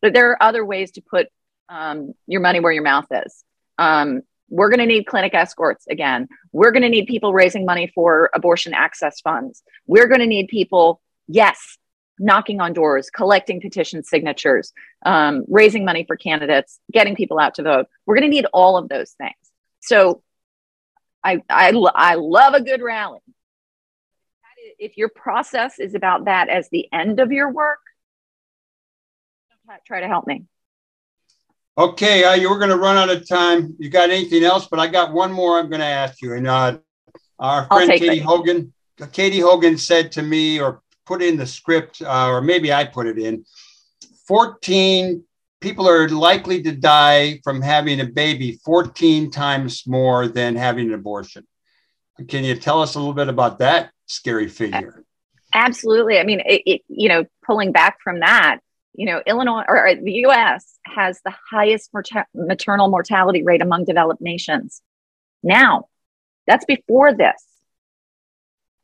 [0.00, 1.28] But there are other ways to put
[1.68, 3.44] um, your money where your mouth is.
[3.78, 6.28] Um, we're going to need clinic escorts again.
[6.52, 9.62] We're going to need people raising money for abortion access funds.
[9.86, 11.76] We're going to need people, yes,
[12.18, 14.72] knocking on doors, collecting petition signatures,
[15.04, 17.86] um, raising money for candidates, getting people out to vote.
[18.06, 19.34] We're going to need all of those things.
[19.80, 20.22] So
[21.22, 23.20] I, I, I love a good rally.
[24.78, 27.80] If your process is about that as the end of your work,
[29.84, 30.44] try to help me.
[31.76, 33.76] Okay, uh, you're going to run out of time.
[33.78, 34.66] You got anything else?
[34.66, 36.34] But I got one more I'm going to ask you.
[36.34, 36.78] And uh,
[37.38, 38.72] our friend Katie Hogan,
[39.12, 43.06] Katie Hogan said to me, or put in the script, uh, or maybe I put
[43.06, 43.44] it in.
[44.26, 45.22] 14
[45.60, 50.94] people are likely to die from having a baby 14 times more than having an
[50.94, 51.46] abortion.
[52.28, 55.04] Can you tell us a little bit about that scary figure?
[55.54, 56.18] Absolutely.
[56.18, 58.58] I mean, it, it, you know, pulling back from that,
[58.94, 61.90] you know, Illinois or the US has the highest
[62.34, 64.82] maternal mortality rate among developed nations.
[65.42, 65.88] Now,
[66.46, 67.44] that's before this.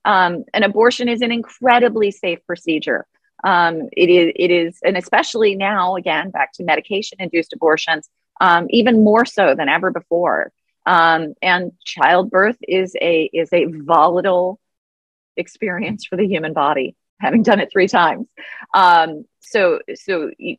[0.04, 3.06] Um, an abortion is an incredibly safe procedure.
[3.42, 8.08] Um, it is, it is, and especially now, again, back to medication-induced abortions,
[8.40, 10.52] um, even more so than ever before.
[10.86, 14.60] Um, and childbirth is a is a volatile
[15.36, 18.26] experience for the human body, having done it three times.
[18.74, 20.56] Um, so, so you,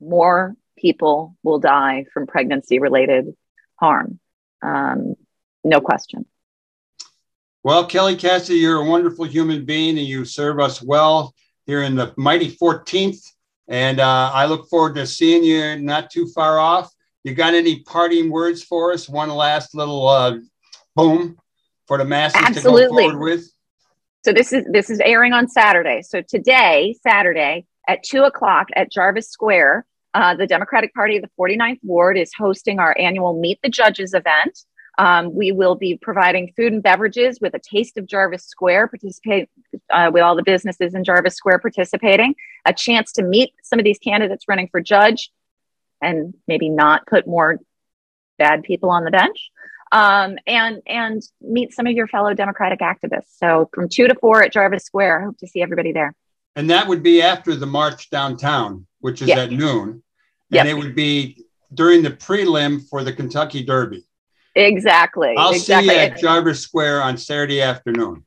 [0.00, 3.34] more people will die from pregnancy-related
[3.76, 4.18] harm.
[4.62, 5.14] Um,
[5.64, 6.26] no question.
[7.62, 11.32] Well, Kelly Cassidy, you're a wonderful human being and you serve us well
[11.64, 13.24] here in the mighty 14th.
[13.68, 16.92] And uh, I look forward to seeing you not too far off.
[17.22, 19.08] You got any parting words for us?
[19.08, 20.38] One last little uh,
[20.96, 21.38] boom
[21.86, 22.82] for the masses Absolutely.
[22.82, 23.52] to go forward with.
[24.24, 26.02] So this is this is airing on Saturday.
[26.02, 31.30] So today, Saturday at two o'clock at Jarvis Square, uh, the Democratic Party of the
[31.38, 34.60] 49th Ward is hosting our annual Meet the Judges event.
[34.98, 39.48] Um, we will be providing food and beverages with a taste of Jarvis Square, participate
[39.90, 43.84] uh, with all the businesses in Jarvis Square participating, a chance to meet some of
[43.84, 45.32] these candidates running for judge
[46.00, 47.58] and maybe not put more
[48.38, 49.50] bad people on the bench.
[49.92, 53.36] Um, and and meet some of your fellow Democratic activists.
[53.36, 55.20] So from two to four at Jarvis Square.
[55.20, 56.14] I hope to see everybody there.
[56.56, 59.88] And that would be after the march downtown, which is at noon.
[59.90, 60.02] And
[60.50, 60.66] yep.
[60.66, 64.04] it would be during the prelim for the Kentucky Derby.
[64.54, 65.34] Exactly.
[65.38, 65.88] I'll exactly.
[65.88, 68.24] see you at Jarvis Square on Saturday afternoon.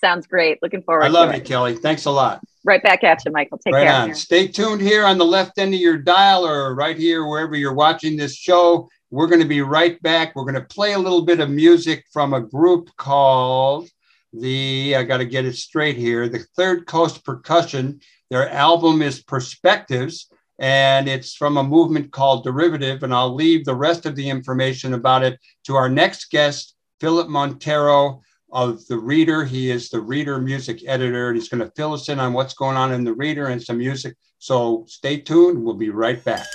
[0.00, 0.58] Sounds great.
[0.62, 1.04] Looking forward.
[1.04, 1.76] I love you, it, Kelly.
[1.76, 2.40] Thanks a lot.
[2.64, 3.58] Right back at you, Michael.
[3.58, 4.02] Take right care.
[4.02, 4.14] On.
[4.14, 7.74] Stay tuned here on the left end of your dial or right here wherever you're
[7.74, 8.88] watching this show.
[9.12, 10.34] We're going to be right back.
[10.34, 13.90] We're going to play a little bit of music from a group called
[14.32, 16.30] the I got to get it straight here.
[16.30, 18.00] The Third Coast Percussion.
[18.30, 23.02] Their album is Perspectives and it's from a movement called Derivative.
[23.02, 27.28] And I'll leave the rest of the information about it to our next guest, Philip
[27.28, 29.44] Montoro of The Reader.
[29.44, 32.54] He is the Reader music editor, and he's going to fill us in on what's
[32.54, 34.16] going on in The Reader and some music.
[34.38, 35.62] So stay tuned.
[35.62, 36.46] We'll be right back.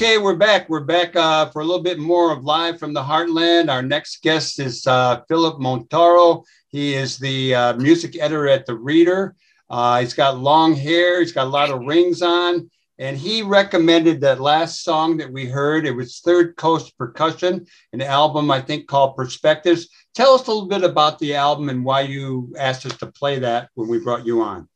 [0.00, 0.66] Okay, we're back.
[0.70, 3.70] We're back uh, for a little bit more of Live from the Heartland.
[3.70, 6.42] Our next guest is uh, Philip Montoro.
[6.68, 9.34] He is the uh, music editor at The Reader.
[9.68, 14.22] Uh, he's got long hair, he's got a lot of rings on, and he recommended
[14.22, 15.84] that last song that we heard.
[15.84, 19.86] It was Third Coast Percussion, an album I think called Perspectives.
[20.14, 23.40] Tell us a little bit about the album and why you asked us to play
[23.40, 24.66] that when we brought you on.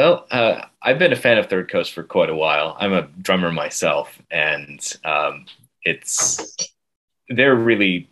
[0.00, 2.74] Well, uh, I've been a fan of Third Coast for quite a while.
[2.80, 5.44] I'm a drummer myself, and um,
[5.82, 6.56] it's
[7.28, 8.08] they're really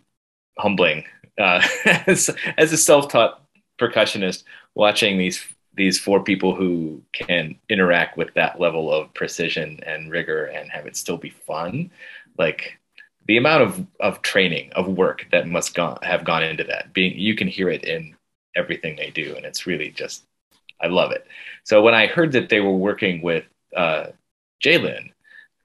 [0.59, 1.05] humbling
[1.39, 1.67] uh,
[2.05, 2.29] as,
[2.59, 3.41] as a self-taught
[3.81, 4.43] percussionist.
[4.75, 10.45] Watching these these four people who can interact with that level of precision and rigor
[10.45, 11.89] and have it still be fun
[12.37, 12.77] like
[13.25, 17.17] the amount of, of training of work that must go, have gone into that being
[17.17, 18.15] you can hear it in
[18.55, 20.23] everything they do and it's really just
[20.81, 21.25] i love it
[21.63, 24.07] so when i heard that they were working with uh,
[24.63, 25.11] Jlin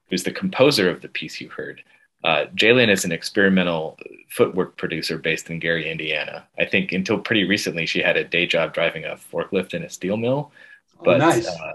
[0.09, 1.81] who's the composer of the piece you heard
[2.25, 3.99] uh, Jlin is an experimental
[4.29, 6.47] footwork producer based in Gary, Indiana.
[6.57, 9.89] I think until pretty recently, she had a day job driving a forklift in a
[9.89, 10.51] steel mill.
[10.99, 11.47] Oh, but oh, nice.
[11.47, 11.73] uh,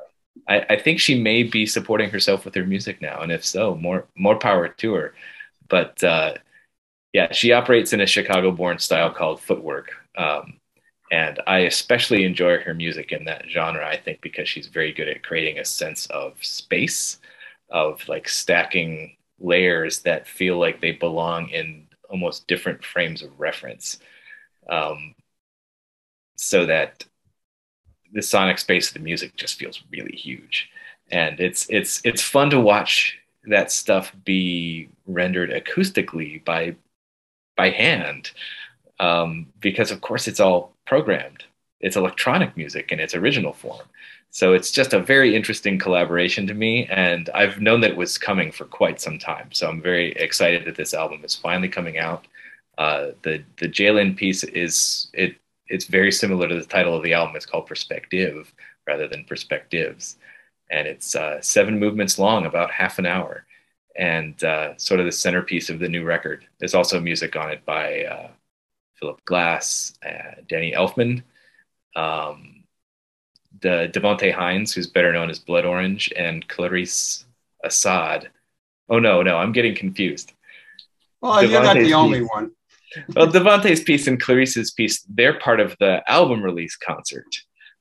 [0.48, 3.76] I, I, think she may be supporting herself with her music now, and if so,
[3.76, 5.14] more more power to her.
[5.68, 6.34] But uh,
[7.12, 10.54] yeah, she operates in a Chicago-born style called footwork, um,
[11.10, 13.86] and I especially enjoy her music in that genre.
[13.86, 17.18] I think because she's very good at creating a sense of space,
[17.70, 23.98] of like stacking layers that feel like they belong in almost different frames of reference
[24.68, 25.14] um,
[26.36, 27.04] so that
[28.12, 30.68] the sonic space of the music just feels really huge
[31.10, 36.74] and it's it's it's fun to watch that stuff be rendered acoustically by
[37.56, 38.32] by hand
[39.00, 41.44] um, because of course it's all programmed
[41.80, 43.86] it's electronic music in its original form
[44.30, 48.16] so it's just a very interesting collaboration to me, and I've known that it was
[48.16, 49.50] coming for quite some time.
[49.52, 52.26] So I'm very excited that this album is finally coming out.
[52.78, 55.36] Uh, the the Jlin piece is it
[55.68, 57.36] it's very similar to the title of the album.
[57.36, 58.52] It's called Perspective
[58.86, 60.16] rather than Perspectives,
[60.70, 63.46] and it's uh, seven movements long, about half an hour,
[63.96, 66.46] and uh, sort of the centerpiece of the new record.
[66.60, 68.28] There's also music on it by uh,
[69.00, 71.22] Philip Glass, uh, Danny Elfman.
[71.96, 72.60] Um,
[73.60, 77.24] the Devonté Hynes, who's better known as Blood Orange, and Clarice
[77.64, 78.30] Assad.
[78.88, 80.32] Oh no, no, I'm getting confused.
[81.20, 82.52] Well, you're not the only one.
[83.14, 87.26] well, Devonté's piece and Clarice's piece, they're part of the album release concert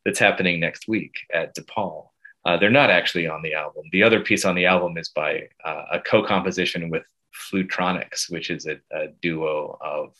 [0.05, 2.09] that's happening next week at DePaul.
[2.45, 3.83] Uh, they're not actually on the album.
[3.91, 7.03] The other piece on the album is by uh, a co-composition with
[7.33, 10.13] Flutronix, which is a, a duo of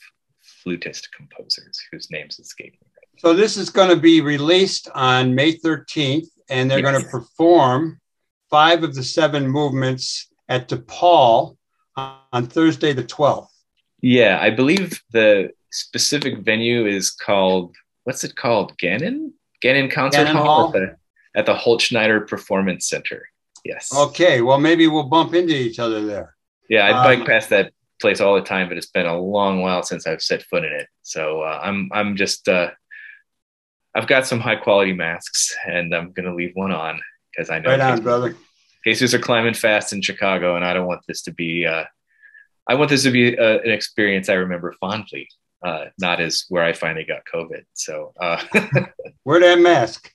[0.64, 2.88] flutist composers whose names escape me.
[3.18, 6.92] So this is going to be released on May 13th, and they're yes.
[6.92, 8.00] going to perform
[8.50, 11.58] five of the seven movements at DePaul
[11.98, 13.48] on Thursday the 12th.
[14.02, 17.76] Yeah, I believe the specific venue is called
[18.10, 18.76] what's it called?
[18.78, 19.34] Gannon?
[19.62, 20.68] Gannon Concert Gannon Hall, Hall?
[20.68, 20.96] At, the,
[21.40, 23.28] at the Holtschneider Performance Center.
[23.66, 23.94] Yes.
[23.96, 24.42] Okay.
[24.42, 26.36] Well, maybe we'll bump into each other there.
[26.70, 29.62] Yeah, I bike um, past that place all the time, but it's been a long
[29.62, 30.88] while since I've set foot in it.
[31.04, 32.72] So uh, I'm I'm just uh,
[33.96, 37.00] I've got some high quality masks, and I'm gonna leave one on
[37.32, 38.36] because I know right on, brother.
[38.84, 41.66] Cases are climbing fast in Chicago, and I don't want this to be.
[41.66, 41.86] Uh,
[42.68, 45.28] I want this to be uh, an experience I remember fondly,
[45.66, 47.64] uh, not as where I finally got COVID.
[47.74, 48.42] So, uh,
[49.26, 50.12] wear that mask.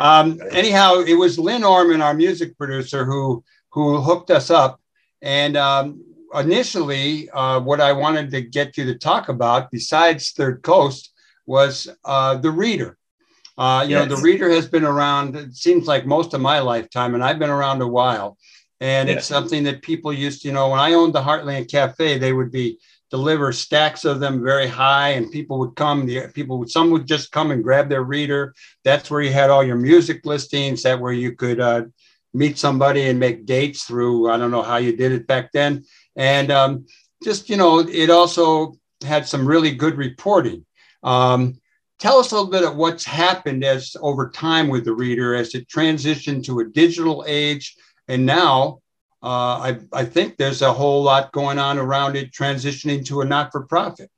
[0.00, 4.80] Um, anyhow, it was Lynn Orman, our music producer, who who hooked us up.
[5.22, 6.04] And um,
[6.34, 11.12] initially, uh, what I wanted to get you to talk about, besides Third Coast,
[11.46, 12.98] was uh, the reader.
[13.56, 14.08] Uh, you yes.
[14.08, 17.38] know, the reader has been around, it seems like most of my lifetime, and I've
[17.38, 18.38] been around a while.
[18.80, 22.18] And it's something that people used to, you know, when I owned the Heartland Cafe,
[22.18, 22.78] they would be
[23.10, 26.06] deliver stacks of them very high, and people would come.
[26.06, 28.54] The people would some would just come and grab their reader.
[28.84, 30.82] That's where you had all your music listings.
[30.82, 31.84] That where you could uh,
[32.34, 34.30] meet somebody and make dates through.
[34.30, 35.84] I don't know how you did it back then,
[36.18, 36.86] and um,
[37.24, 40.66] just you know, it also had some really good reporting.
[41.02, 41.58] Um,
[41.98, 45.54] Tell us a little bit of what's happened as over time with the reader as
[45.54, 47.74] it transitioned to a digital age.
[48.06, 48.78] And now
[49.20, 53.24] uh, I, I think there's a whole lot going on around it transitioning to a
[53.24, 54.10] not for profit.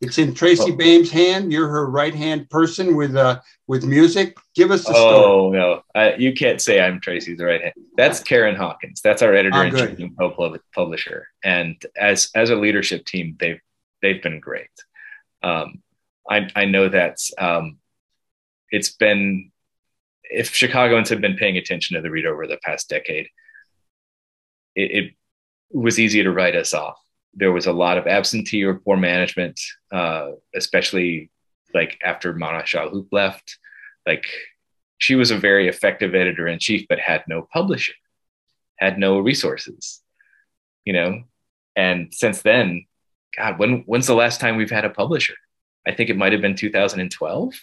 [0.00, 0.76] It's in Tracy oh.
[0.76, 1.52] Baim's hand.
[1.52, 4.36] You're her right hand person with uh, with music.
[4.54, 5.14] Give us the story.
[5.14, 7.74] Oh no, I, you can't say I'm Tracy's right hand.
[7.96, 9.00] That's Karen Hawkins.
[9.00, 11.26] That's our editor and chief and publisher.
[11.42, 13.60] And as as a leadership team, they've
[14.00, 14.70] they've been great.
[15.42, 15.82] Um,
[16.28, 17.78] I, I know that um,
[18.70, 19.50] it's been,
[20.24, 23.28] if Chicagoans have been paying attention to the read over the past decade,
[24.74, 25.14] it, it,
[25.70, 26.98] was easy to write us off.
[27.34, 29.60] There was a lot of absentee or poor management,
[29.92, 31.30] uh, especially
[31.74, 33.58] like after Mara Shalhoup left.
[34.06, 34.26] Like
[34.98, 37.94] she was a very effective editor in chief, but had no publisher,
[38.76, 40.02] had no resources,
[40.84, 41.22] you know.
[41.76, 42.86] And since then,
[43.36, 45.34] God, when when's the last time we've had a publisher?
[45.86, 47.54] I think it might have been 2012,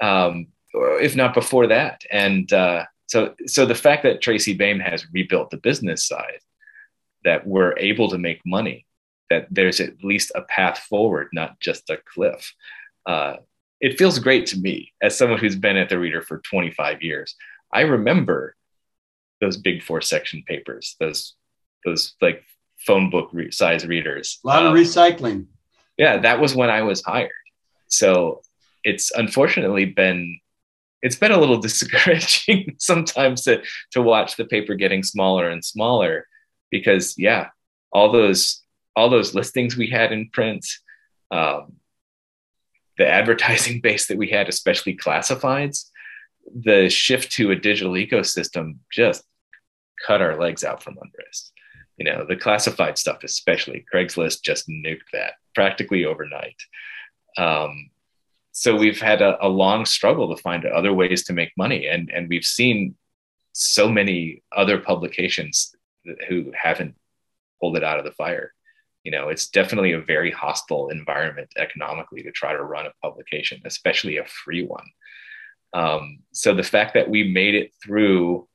[0.00, 2.02] um, or if not before that.
[2.10, 6.40] And uh, so, so the fact that Tracy Baim has rebuilt the business side,
[7.24, 8.86] that we're able to make money,
[9.30, 12.52] that there's at least a path forward, not just a cliff,
[13.06, 13.36] uh,
[13.80, 17.34] it feels great to me as someone who's been at the reader for 25 years.
[17.72, 18.54] I remember
[19.40, 21.34] those big four section papers, those
[21.84, 22.44] those like
[22.78, 24.38] phone book re- size readers.
[24.44, 25.46] A lot um, of recycling.
[25.98, 27.30] Yeah, that was when I was hired.
[27.88, 28.42] So
[28.84, 30.38] it's unfortunately been
[31.02, 33.62] it's been a little discouraging sometimes to
[33.92, 36.28] to watch the paper getting smaller and smaller
[36.72, 37.50] because yeah,
[37.92, 38.62] all those
[38.96, 40.66] all those listings we had in print,
[41.30, 41.74] um,
[42.98, 45.90] the advertising base that we had, especially classifieds,
[46.52, 49.22] the shift to a digital ecosystem just
[50.04, 51.52] cut our legs out from under us.
[51.96, 56.56] You know, the classified stuff, especially Craigslist, just nuked that practically overnight.
[57.36, 57.90] Um,
[58.50, 62.10] so we've had a, a, long struggle to find other ways to make money, and
[62.10, 62.96] and we've seen
[63.52, 65.74] so many other publications
[66.28, 66.94] who haven't
[67.60, 68.52] pulled it out of the fire.
[69.04, 73.60] You know it's definitely a very hostile environment economically to try to run a publication
[73.64, 74.86] especially a free one.
[75.72, 78.46] Um, so the fact that we made it through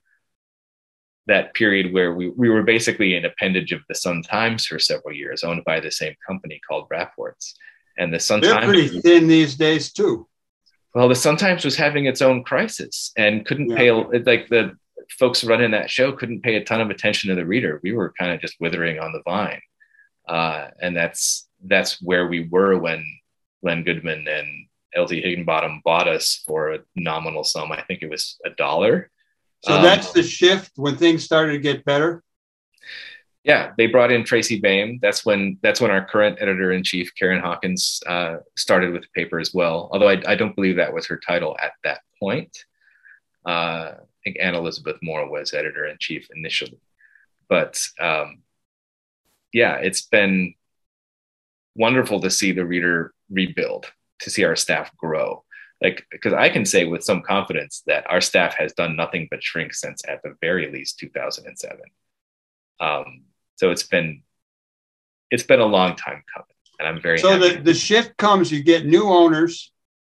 [1.25, 5.13] that period where we, we were basically an appendage of the sun times for several
[5.13, 7.53] years owned by the same company called Wrapports
[7.97, 10.27] and the sun Times they're times pretty thin these days too.
[10.93, 13.77] Well the sun times was having its own crisis and couldn't yeah.
[13.77, 14.77] pay like the
[15.09, 18.13] folks running that show couldn't pay a ton of attention to the reader we were
[18.19, 19.61] kind of just withering on the vine
[20.27, 23.03] uh, and that's that's where we were when
[23.63, 27.71] Len Goodman and Elzie Higginbottom bought us for a nominal sum.
[27.71, 29.09] I think it was a dollar.
[29.63, 32.23] So um, that's the shift when things started to get better.
[33.43, 34.99] Yeah, they brought in Tracy Baim.
[35.01, 39.07] That's when that's when our current editor in chief, Karen Hawkins, uh, started with the
[39.15, 39.89] paper as well.
[39.91, 42.55] Although I, I, don't believe that was her title at that point.
[43.45, 43.93] Uh,
[44.27, 46.81] think Anne Elizabeth Moore was editor in chief initially,
[47.47, 48.41] but um,
[49.53, 50.53] yeah, it's been
[51.75, 53.85] wonderful to see the reader rebuild,
[54.19, 55.45] to see our staff grow.
[55.81, 59.43] Like, because I can say with some confidence that our staff has done nothing but
[59.43, 61.79] shrink since at the very least 2007.
[62.79, 63.23] Um,
[63.55, 64.23] so it's been
[65.31, 68.51] it's been a long time coming, and I'm very so the the shift comes.
[68.51, 69.71] You get new owners,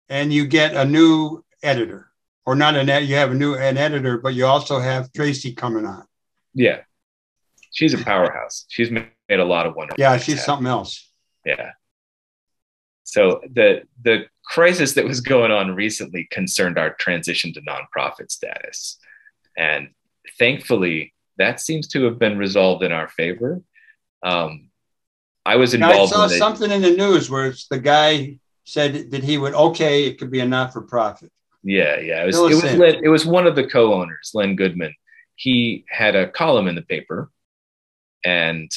[0.08, 2.07] and you get a new editor,
[2.48, 5.84] or not an you have a new an editor, but you also have Tracy coming
[5.84, 6.04] on.
[6.54, 6.80] Yeah,
[7.72, 8.64] she's a powerhouse.
[8.68, 10.00] She's made a lot of wonderful.
[10.00, 11.10] Yeah, she's something else.
[11.44, 11.72] Yeah.
[13.04, 18.98] So the the crisis that was going on recently concerned our transition to nonprofit status,
[19.54, 19.90] and
[20.38, 23.60] thankfully that seems to have been resolved in our favor.
[24.22, 24.70] Um,
[25.44, 26.14] I was involved.
[26.14, 29.52] I saw in something in the news where it's the guy said that he would
[29.52, 31.30] okay, it could be a not for profit.
[31.62, 32.22] Yeah, yeah.
[32.22, 34.94] It was, it was, Len, it was one of the co-owners, Len Goodman.
[35.34, 37.30] He had a column in the paper,
[38.24, 38.70] and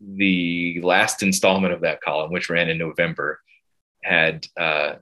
[0.00, 3.40] the last installment of that column, which ran in November,
[4.02, 4.94] had uh,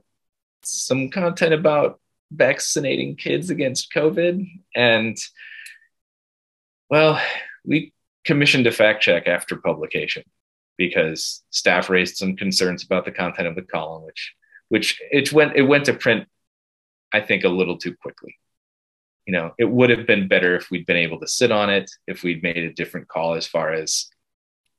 [0.63, 1.99] some content about
[2.31, 4.45] vaccinating kids against COVID.
[4.75, 5.17] And
[6.89, 7.21] well,
[7.65, 7.93] we
[8.25, 10.23] commissioned a fact check after publication
[10.77, 14.33] because staff raised some concerns about the content of the column, which
[14.69, 16.27] which it went it went to print,
[17.13, 18.37] I think, a little too quickly.
[19.25, 21.91] You know, it would have been better if we'd been able to sit on it,
[22.07, 24.09] if we'd made a different call as far as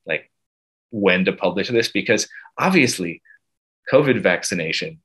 [0.05, 0.31] like
[0.91, 2.27] when to publish this because
[2.57, 3.21] obviously
[3.91, 5.01] covid vaccination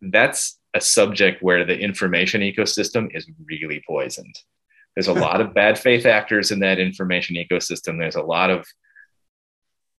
[0.00, 4.34] that's a subject where the information ecosystem is really poisoned
[4.94, 8.66] there's a lot of bad faith actors in that information ecosystem there's a lot of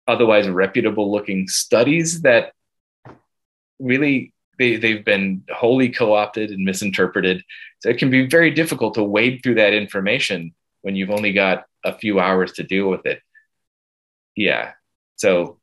[0.07, 2.53] otherwise reputable looking studies that
[3.79, 7.43] really they, they've been wholly co-opted and misinterpreted
[7.82, 10.53] so it can be very difficult to wade through that information
[10.84, 13.20] when you've only got a few hours to deal with it
[14.36, 14.72] yeah.
[15.18, 15.59] So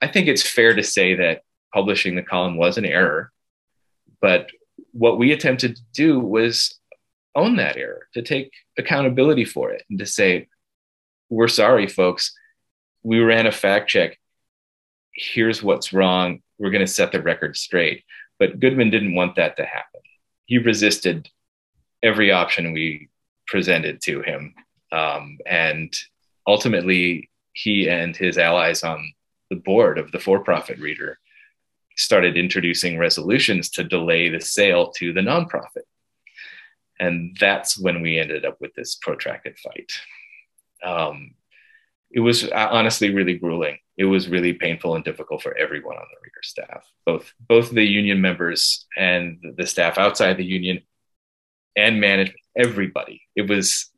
[0.00, 3.32] I think it's fair to say that publishing the column was an error.
[4.20, 4.50] But
[4.92, 6.78] what we attempted to do was
[7.34, 10.48] own that error, to take accountability for it, and to say,
[11.30, 12.32] we're sorry, folks.
[13.02, 14.18] We ran a fact check.
[15.12, 16.42] Here's what's wrong.
[16.58, 18.04] We're going to set the record straight.
[18.38, 20.00] But Goodman didn't want that to happen.
[20.46, 21.28] He resisted
[22.02, 23.08] every option we
[23.46, 24.54] presented to him.
[24.92, 25.94] Um, and
[26.46, 29.12] ultimately, he and his allies on
[29.50, 31.18] the board of the for-profit reader
[31.96, 35.86] started introducing resolutions to delay the sale to the nonprofit.
[36.98, 39.92] And that's when we ended up with this protracted fight.
[40.84, 41.34] Um,
[42.10, 43.78] it was uh, honestly really grueling.
[43.96, 47.84] It was really painful and difficult for everyone on the reader staff, both both the
[47.84, 50.80] union members and the staff outside the union
[51.76, 52.40] and management.
[52.56, 53.22] Everybody.
[53.36, 53.90] It was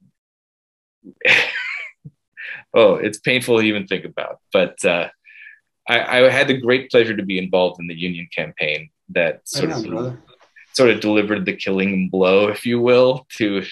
[2.74, 4.40] oh, it's painful to even think about.
[4.53, 5.09] But uh,
[5.88, 9.72] I, I, had the great pleasure to be involved in the union campaign that sort
[9.72, 10.22] on, of brother.
[10.72, 13.62] sort of delivered the killing blow, if you will, to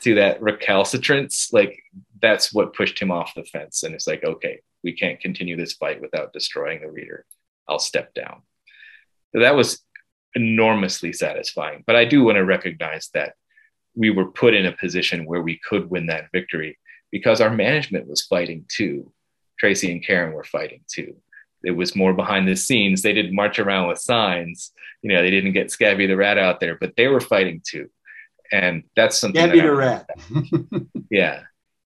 [0.00, 1.52] to that recalcitrance.
[1.52, 1.82] Like
[2.20, 5.74] that's what pushed him off the fence, and it's like, okay, we can't continue this
[5.74, 7.24] fight without destroying the reader.
[7.68, 8.42] I'll step down.
[9.32, 9.82] So that was
[10.34, 11.84] enormously satisfying.
[11.86, 13.34] But I do want to recognize that
[13.94, 16.78] we were put in a position where we could win that victory
[17.10, 19.12] because our management was fighting too.
[19.58, 21.16] Tracy and Karen were fighting too.
[21.62, 23.02] It was more behind the scenes.
[23.02, 24.72] They didn't march around with signs.
[25.02, 27.90] You know, they didn't get Scabby the Rat out there, but they were fighting too.
[28.50, 29.40] And that's something.
[29.40, 30.10] Gabby that the rat.
[31.10, 31.42] yeah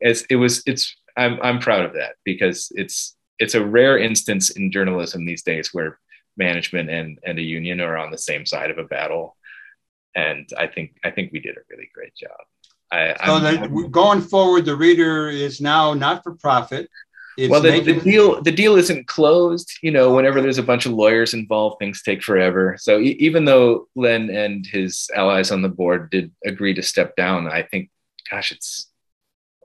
[0.01, 4.51] it's it was it's i'm i'm proud of that because it's it's a rare instance
[4.51, 5.99] in journalism these days where
[6.39, 9.37] management and and a union are on the same side of a battle.
[10.15, 12.39] And i think i think we did a really great job.
[12.91, 16.89] I So that going forward, the reader is now not for profit.
[17.37, 20.63] It's well the, making, the deal the deal isn't closed you know whenever there's a
[20.63, 22.77] bunch of lawyers involved things take forever.
[22.79, 27.15] So e- even though len and his allies on the board did agree to step
[27.15, 27.91] down i think
[28.31, 28.91] gosh it's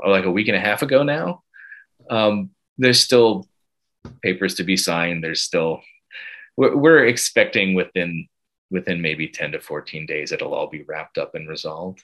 [0.06, 1.43] like a week and a half ago now
[2.10, 3.48] um, there's still
[4.22, 5.82] papers to be signed there's still
[6.58, 8.28] we're, we're expecting within
[8.70, 12.04] within maybe 10 to 14 days it'll all be wrapped up and resolved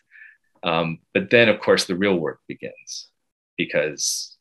[0.64, 3.10] um, but then of course the real work begins
[3.58, 4.38] because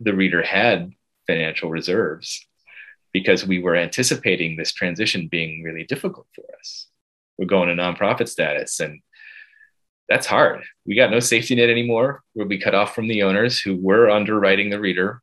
[0.00, 0.92] the reader had
[1.26, 2.46] financial reserves
[3.12, 6.88] because we were anticipating this transition being really difficult for us.
[7.38, 9.00] We're going to nonprofit status, and
[10.08, 10.64] that's hard.
[10.86, 12.22] We got no safety net anymore.
[12.34, 15.22] We'll be cut off from the owners who were underwriting the reader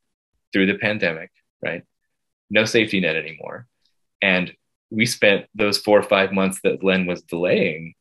[0.53, 1.31] through the pandemic,
[1.61, 1.83] right?
[2.49, 3.67] No safety net anymore.
[4.21, 4.53] And
[4.91, 7.95] we spent those four or five months that Len was delaying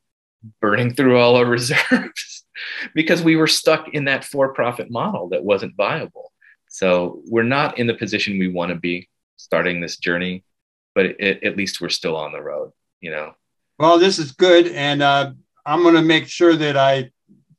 [0.61, 2.45] burning through all our reserves
[2.95, 6.33] because we were stuck in that for profit model that wasn't viable.
[6.69, 10.45] So we're not in the position we want to be starting this journey,
[10.95, 13.33] but it, at least we're still on the road, you know?
[13.79, 15.33] Well, this is good, and uh,
[15.67, 17.11] I'm going to make sure that I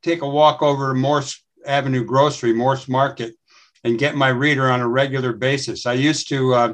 [0.02, 3.34] take a walk over to Morse Avenue Grocery, Morse Market,
[3.84, 5.86] and get my reader on a regular basis.
[5.86, 6.74] I used to, uh,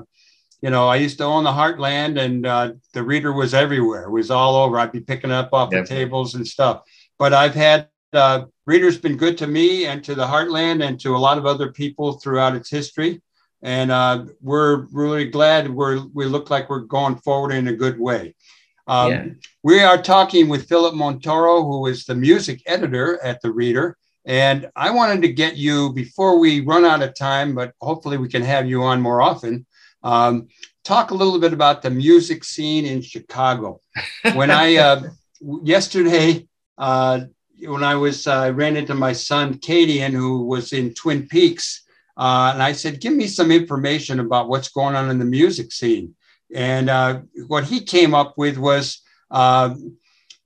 [0.61, 4.03] you know, I used to own the Heartland, and uh, the reader was everywhere.
[4.03, 4.77] It was all over.
[4.77, 5.85] I'd be picking it up off Yep.
[5.85, 6.83] the tables and stuff.
[7.17, 11.15] But I've had uh, readers been good to me and to the Heartland and to
[11.15, 13.21] a lot of other people throughout its history.
[13.61, 17.99] And uh, we're really glad we're we look like we're going forward in a good
[17.99, 18.35] way.
[18.91, 19.25] Um, Yeah.
[19.63, 23.97] We are talking with Philip Montoro, who is the music editor at the Reader.
[24.25, 28.27] And I wanted to get you before we run out of time, but hopefully we
[28.27, 29.65] can have you on more often.
[30.03, 30.49] Um,
[30.83, 33.79] talk a little bit about the music scene in Chicago.
[34.35, 35.01] When I uh,
[35.63, 37.21] yesterday, uh,
[37.73, 41.83] when I was uh, I ran into my son Cadien, who was in Twin Peaks,
[42.17, 45.71] uh, and I said, "Give me some information about what's going on in the music
[45.71, 46.15] scene."
[46.53, 49.75] And uh, what he came up with was, uh,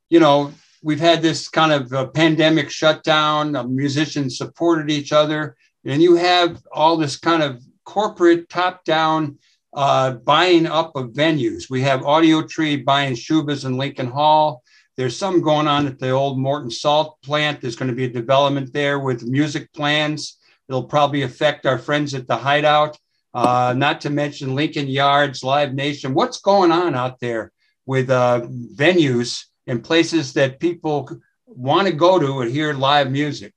[0.10, 0.52] you know,
[0.84, 3.76] we've had this kind of pandemic shutdown.
[3.76, 9.38] Musicians supported each other, and you have all this kind of corporate top-down
[9.74, 11.70] uh, buying up of venues.
[11.70, 14.64] We have Audiotree buying Shubas and Lincoln Hall.
[14.98, 17.60] There's some going on at the old Morton Salt plant.
[17.60, 20.38] There's going to be a development there with music plans.
[20.70, 22.98] It'll probably affect our friends at the Hideout.
[23.36, 26.14] Uh, not to mention Lincoln Yards, Live Nation.
[26.14, 27.52] What's going on out there
[27.86, 31.10] with uh, venues and places that people
[31.46, 33.54] want to go to and hear live music?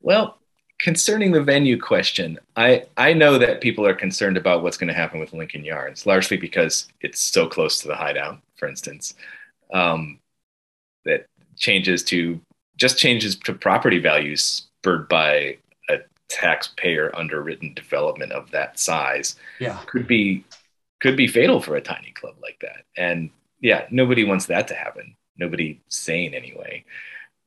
[0.00, 0.38] Well,
[0.78, 4.94] concerning the venue question, I, I know that people are concerned about what's going to
[4.94, 9.14] happen with Lincoln Yards, largely because it's so close to the hideout, for instance.
[9.72, 10.20] Um,
[11.04, 12.40] that changes to
[12.76, 15.56] just changes to property values spurred by
[16.28, 19.78] taxpayer underwritten development of that size Yeah.
[19.86, 20.44] could be
[21.00, 22.84] could be fatal for a tiny club like that.
[22.96, 25.14] And yeah, nobody wants that to happen.
[25.36, 26.84] Nobody sane anyway.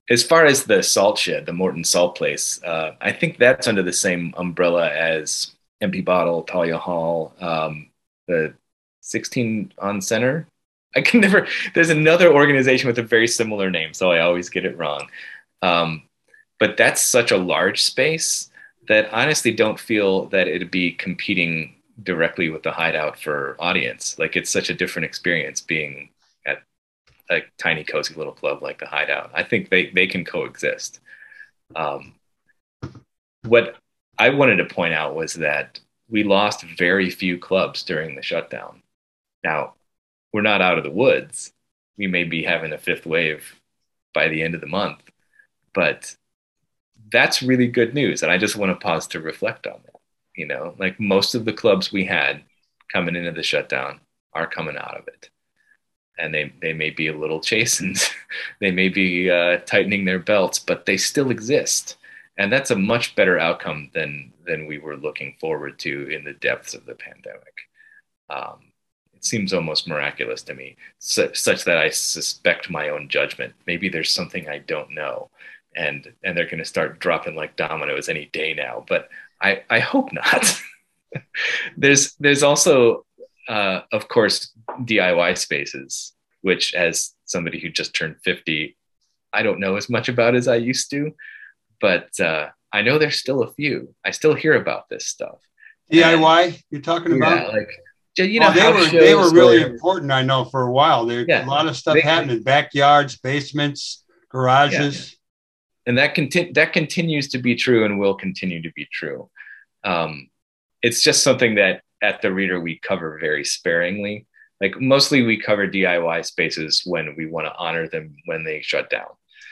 [0.09, 3.81] As far as the salt shed, the Morton Salt Place, uh, I think that's under
[3.83, 5.51] the same umbrella as
[5.81, 7.89] Empty Bottle, Thalia Hall, um,
[8.27, 8.53] the
[9.01, 10.47] 16 on Center.
[10.95, 11.47] I can never.
[11.73, 15.09] There's another organization with a very similar name, so I always get it wrong.
[15.63, 16.03] Um,
[16.59, 18.48] but that's such a large space
[18.89, 24.17] that honestly don't feel that it'd be competing directly with the hideout for audience.
[24.17, 26.09] Like it's such a different experience being
[26.45, 26.63] at
[27.29, 29.29] a tiny, cozy little club like the hideout.
[29.33, 30.99] I think they, they can coexist.
[31.75, 32.15] Um,
[33.43, 33.75] what
[34.17, 35.79] I wanted to point out was that
[36.09, 38.81] we lost very few clubs during the shutdown.
[39.43, 39.75] Now,
[40.33, 41.53] we're not out of the woods.
[41.95, 43.53] We may be having a fifth wave
[44.15, 45.01] by the end of the month,
[45.75, 46.15] but
[47.11, 48.23] that's really good news.
[48.23, 50.01] And I just want to pause to reflect on that.
[50.35, 52.43] You know, like most of the clubs we had
[52.91, 54.01] coming into the shutdown
[54.33, 55.29] are coming out of it.
[56.17, 57.97] and they they may be a little chastened,
[58.61, 61.97] they may be uh, tightening their belts, but they still exist,
[62.37, 66.33] and that's a much better outcome than than we were looking forward to in the
[66.33, 67.55] depths of the pandemic.
[68.29, 68.59] Um,
[69.13, 73.53] it seems almost miraculous to me, such, such that I suspect my own judgment.
[73.67, 75.29] Maybe there's something I don't know,
[75.79, 78.83] and and they're going to start dropping like dominoes any day now.
[78.87, 79.07] But
[79.41, 80.61] I I hope not.
[81.77, 83.05] there's there's also
[83.47, 84.51] uh, of course
[84.81, 88.77] DIY spaces, which as somebody who just turned 50,
[89.33, 91.15] I don't know as much about as I used to,
[91.79, 93.95] but uh, I know there's still a few.
[94.05, 95.39] I still hear about this stuff.
[95.91, 97.47] DIY, and, you're talking about?
[97.47, 97.71] Yeah, like
[98.17, 100.11] you know, oh, they were they were really important.
[100.11, 101.05] I know for a while.
[101.05, 105.18] There's yeah, a lot of stuff they, happening backyards, basements, garages.
[105.89, 109.27] And that conti- that continues to be true and will continue to be true.
[109.83, 110.29] Um,
[110.83, 114.27] it's just something that at the reader we cover very sparingly.
[114.61, 118.91] Like mostly we cover DIY spaces when we want to honor them when they shut
[118.91, 119.07] down.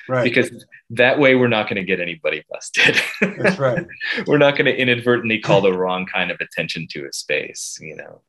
[0.08, 0.24] Right.
[0.24, 3.02] Because that way we're not going to get anybody busted.
[3.20, 3.88] That's right.
[4.28, 7.96] we're not going to inadvertently call the wrong kind of attention to a space, you
[7.96, 8.22] know.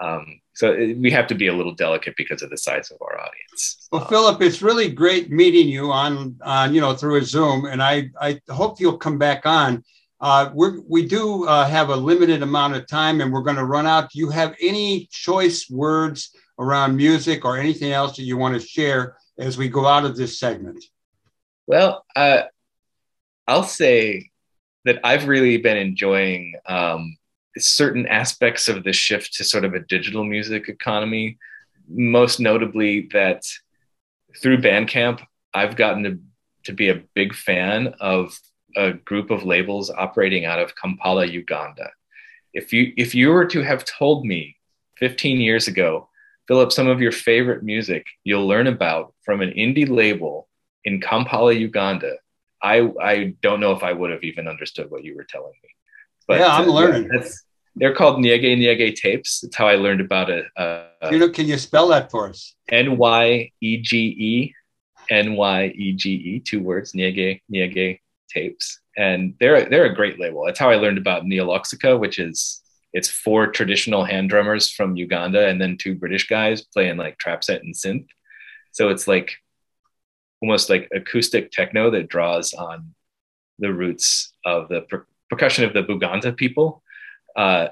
[0.00, 3.20] Um, so we have to be a little delicate because of the size of our
[3.20, 3.88] audience.
[3.92, 7.66] Well, um, Philip, it's really great meeting you on on you know through a Zoom,
[7.66, 9.84] and I I hope you'll come back on.
[10.20, 13.64] Uh, we we do uh, have a limited amount of time, and we're going to
[13.64, 14.10] run out.
[14.10, 18.66] Do you have any choice words around music or anything else that you want to
[18.66, 20.84] share as we go out of this segment?
[21.66, 22.42] Well, uh,
[23.48, 24.30] I'll say
[24.84, 27.16] that I've really been enjoying um,
[27.58, 31.38] certain aspects of the shift to sort of a digital music economy.
[31.88, 33.42] Most notably, that
[34.40, 35.20] through Bandcamp,
[35.52, 36.18] I've gotten to,
[36.64, 38.38] to be a big fan of
[38.76, 41.90] a group of labels operating out of Kampala, Uganda.
[42.52, 44.56] If you if you were to have told me
[44.98, 46.08] 15 years ago,
[46.48, 50.48] Philip, some of your favorite music you'll learn about from an indie label
[50.84, 52.16] in Kampala, Uganda,
[52.62, 55.70] I I don't know if I would have even understood what you were telling me.
[56.30, 57.08] But yeah, I'm uh, learning.
[57.12, 59.40] That's they're called Nyege Nyege tapes.
[59.40, 60.44] That's how I learned about it.
[60.56, 62.54] Uh, you know, can you spell that for us?
[62.68, 64.54] N Y E G E
[65.10, 68.78] N Y E G E, two words, Nyege Nyege tapes.
[68.96, 70.44] And they're they're a great label.
[70.46, 72.62] That's how I learned about Nihiloxica, which is
[72.92, 77.42] it's four traditional hand drummers from Uganda and then two British guys playing like trap
[77.42, 78.06] set and synth.
[78.70, 79.32] So it's like
[80.40, 82.94] almost like acoustic techno that draws on
[83.58, 86.82] the roots of the per- percussion of the Buganda people
[87.36, 87.68] uh,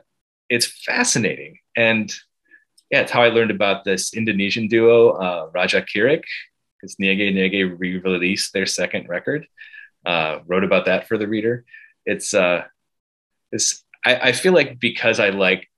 [0.48, 1.58] it's fascinating.
[1.76, 2.12] And
[2.90, 6.22] yeah, it's how I learned about this Indonesian duo, uh, Raja Kirik,
[6.80, 9.46] because Nyege Nyege re-released their second record.
[10.06, 11.64] Uh, wrote about that for the reader.
[12.06, 12.64] It's uh,
[13.52, 15.68] it's I, I feel like because I like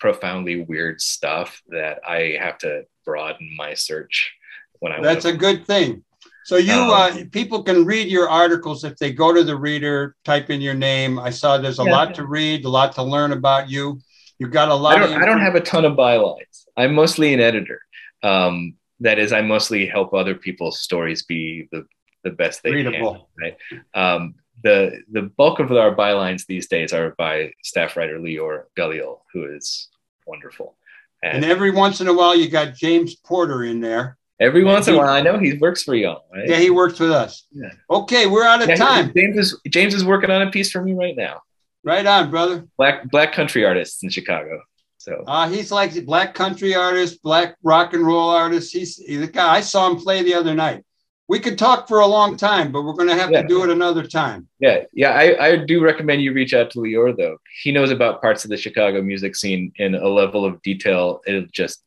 [0.00, 4.32] profoundly weird stuff that I have to broaden my search
[4.80, 5.00] when I.
[5.00, 6.02] That's a good thing.
[6.48, 10.16] So you um, uh, people can read your articles if they go to the reader,
[10.24, 11.18] type in your name.
[11.18, 11.92] I saw there's a yeah.
[11.92, 14.00] lot to read, a lot to learn about you.
[14.38, 14.96] You've got a lot.
[14.96, 16.64] I don't, I don't have a ton of bylines.
[16.74, 17.82] I'm mostly an editor.
[18.22, 21.84] Um, that is, I mostly help other people's stories be the,
[22.24, 23.28] the best they Readable.
[23.38, 23.52] can.
[23.52, 23.56] Right.
[23.92, 24.34] Um,
[24.64, 29.54] the the bulk of our bylines these days are by staff writer Leor Galil, who
[29.54, 29.90] is
[30.26, 30.78] wonderful.
[31.22, 34.17] And, and every once in a while, you got James Porter in there.
[34.40, 36.24] Every once in a while, I know he works for y'all.
[36.32, 36.48] Right?
[36.48, 37.46] Yeah, he works with us.
[37.50, 37.72] Yeah.
[37.90, 39.12] Okay, we're out of yeah, time.
[39.14, 41.42] James is James is working on a piece for me right now.
[41.82, 42.66] Right on, brother.
[42.76, 44.60] Black black country artists in Chicago.
[44.98, 48.72] So uh, he's like black country artist, black rock and roll artist.
[48.72, 49.54] He's, he's the guy.
[49.54, 50.84] I saw him play the other night.
[51.28, 53.42] We could talk for a long time, but we're going to have yeah.
[53.42, 54.48] to do it another time.
[54.60, 55.10] Yeah, yeah.
[55.10, 57.36] I, I do recommend you reach out to Leor though.
[57.62, 61.20] He knows about parts of the Chicago music scene in a level of detail.
[61.26, 61.84] It'll just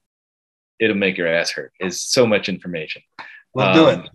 [0.81, 1.71] it'll make your ass hurt.
[1.79, 3.03] Is so much information.
[3.53, 4.09] We'll um, it.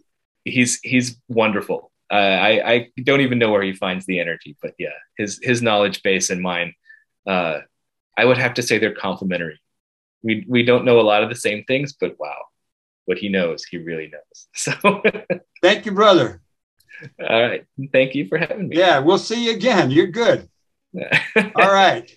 [0.44, 1.90] He's he's wonderful.
[2.10, 5.62] Uh, I I don't even know where he finds the energy, but yeah, his his
[5.62, 6.74] knowledge base and mine,
[7.26, 7.60] uh,
[8.18, 9.58] I would have to say they're complementary.
[10.22, 12.36] We we don't know a lot of the same things, but wow,
[13.06, 14.48] what he knows, he really knows.
[14.54, 15.02] So
[15.62, 16.42] thank you, brother.
[17.20, 18.76] All right, thank you for having me.
[18.76, 19.90] Yeah, we'll see you again.
[19.90, 20.48] You're good.
[21.54, 22.10] All right.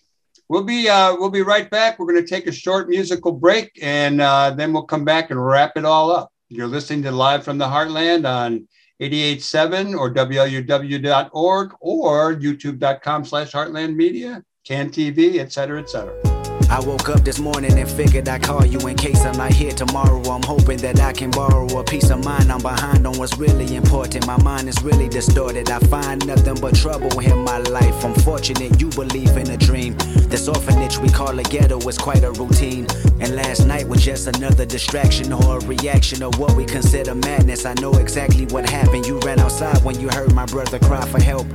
[0.49, 1.99] We'll be uh, we'll be right back.
[1.99, 5.43] We're going to take a short musical break, and uh, then we'll come back and
[5.43, 6.33] wrap it all up.
[6.49, 8.67] You're listening to Live from the Heartland on
[8.99, 16.38] 88.7 or WLUW.org or YouTube.com slash Heartland Media, CAN TV, et cetera, et cetera.
[16.69, 19.71] I woke up this morning and figured I'd call you in case I'm not here
[19.71, 20.21] tomorrow.
[20.29, 22.51] I'm hoping that I can borrow a piece of mind.
[22.51, 24.27] I'm behind on what's really important.
[24.27, 25.71] My mind is really distorted.
[25.71, 28.05] I find nothing but trouble in my life.
[28.05, 29.95] I'm fortunate you believe in a dream.
[30.29, 32.85] This orphanage we call a ghetto is quite a routine.
[33.19, 37.65] And last night was just another distraction or a reaction of what we consider madness.
[37.65, 39.07] I know exactly what happened.
[39.07, 41.47] You ran outside when you heard my brother cry for help.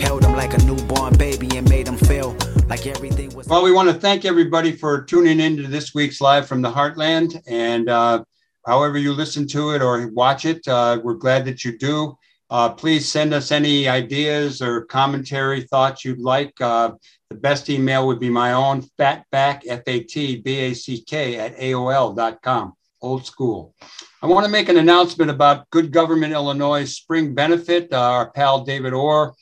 [0.00, 2.34] Held him like a newborn baby and made him feel
[2.68, 3.46] like everything was.
[3.46, 6.70] Well, we want to thank everybody for tuning in to this week's Live from the
[6.70, 7.40] Heartland.
[7.46, 8.24] And uh,
[8.66, 12.16] however you listen to it or watch it, uh, we're glad that you do.
[12.50, 16.58] Uh, please send us any ideas or commentary, thoughts you'd like.
[16.60, 16.92] Uh,
[17.30, 21.36] the best email would be my own, fatback, F A T B A C K,
[21.36, 23.74] at AOL.com, old school.
[24.22, 27.92] I want to make an announcement about Good Government Illinois Spring Benefit.
[27.92, 29.34] Uh, our pal David Orr,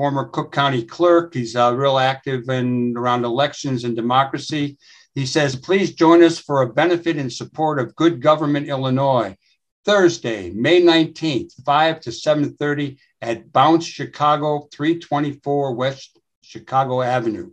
[0.00, 4.78] former Cook County clerk, he's uh, real active in around elections and democracy.
[5.14, 9.36] He says, please join us for a benefit in support of Good Government Illinois.
[9.84, 17.50] Thursday, May 19th, 5 to 7.30 at Bounce Chicago, 324 West Chicago Avenue.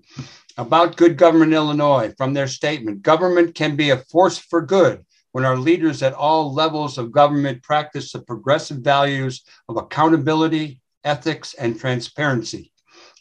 [0.57, 5.43] About Good Government Illinois, from their statement, government can be a force for good when
[5.43, 11.79] our leaders at all levels of government practice the progressive values of accountability, ethics, and
[11.79, 12.71] transparency.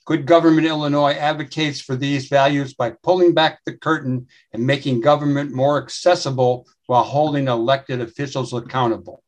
[0.07, 5.53] Good Government Illinois advocates for these values by pulling back the curtain and making government
[5.53, 9.23] more accessible while holding elected officials accountable.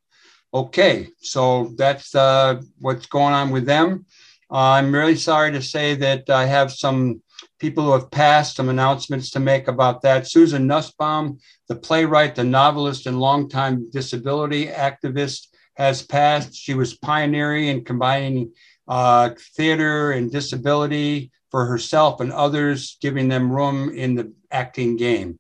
[0.54, 4.06] Okay, so that's uh, what's going on with them.
[4.50, 7.22] Uh, I'm really sorry to say that I have some
[7.59, 10.28] people who have passed, some announcements to make about that.
[10.28, 11.38] Susan Nussbaum,
[11.68, 15.47] the playwright, the novelist, and longtime disability activist,
[15.79, 16.55] has passed.
[16.55, 18.53] She was pioneering in combining
[18.89, 25.39] uh, theater and disability for herself and others, giving them room in the acting game.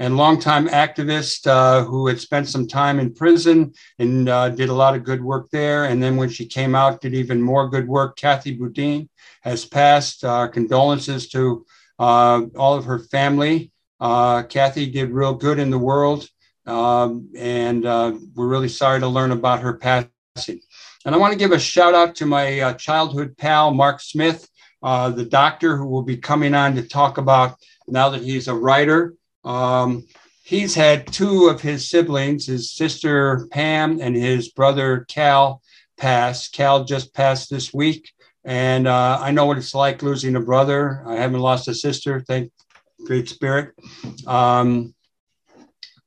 [0.00, 4.74] And longtime activist uh, who had spent some time in prison and uh, did a
[4.74, 5.84] lot of good work there.
[5.84, 8.16] And then when she came out, did even more good work.
[8.16, 9.08] Kathy Boudin
[9.42, 10.24] has passed.
[10.24, 11.64] Our condolences to
[12.00, 13.70] uh, all of her family.
[14.00, 16.28] Uh, Kathy did real good in the world.
[16.66, 20.60] Um, and uh, we're really sorry to learn about her passing.
[21.04, 24.48] And I want to give a shout out to my uh, childhood pal, Mark Smith,
[24.82, 27.56] uh, the doctor who will be coming on to talk about
[27.86, 29.14] now that he's a writer.
[29.44, 30.06] Um,
[30.42, 35.60] he's had two of his siblings, his sister Pam and his brother Cal,
[35.98, 36.48] pass.
[36.48, 38.10] Cal just passed this week.
[38.44, 41.02] And uh, I know what it's like losing a brother.
[41.06, 42.52] I haven't lost a sister, thank
[43.06, 43.74] Great Spirit.
[44.26, 44.93] Um,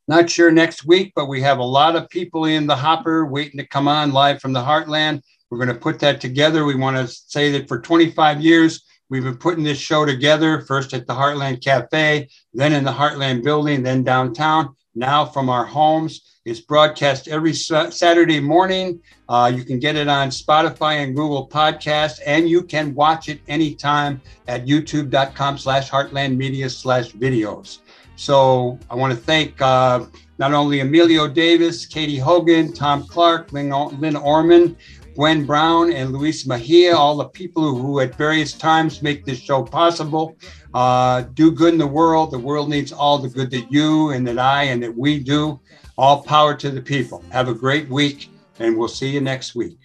[0.07, 3.57] not sure next week, but we have a lot of people in the hopper waiting
[3.59, 5.21] to come on live from the Heartland.
[5.49, 6.65] We're going to put that together.
[6.65, 10.93] We want to say that for 25 years, we've been putting this show together, first
[10.93, 16.21] at the Heartland Cafe, then in the Heartland building, then downtown, now from our homes.
[16.45, 19.01] It's broadcast every Saturday morning.
[19.27, 23.41] Uh, you can get it on Spotify and Google Podcasts, and you can watch it
[23.49, 27.79] anytime at youtube.com slash heartland media slash videos.
[28.17, 30.05] So I want to thank uh,
[30.39, 34.75] not only Emilio Davis, Katie Hogan, Tom Clark, Lynn, Lynn Orman,
[35.15, 39.63] Gwen Brown, and Luis Mejia, all the people who at various times make this show
[39.63, 40.35] possible.
[40.73, 42.31] Uh, do good in the world.
[42.31, 45.59] The world needs all the good that you and that I and that we do.
[45.95, 47.23] All power to the people.
[47.29, 49.77] Have a great week, and we'll see you next week.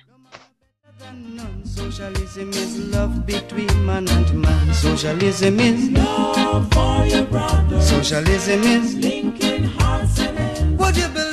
[1.75, 4.75] Socialism is love between man and man.
[4.75, 7.81] Socialism is love for your brother.
[7.81, 11.32] Socialism is linking hearts and Would you believe?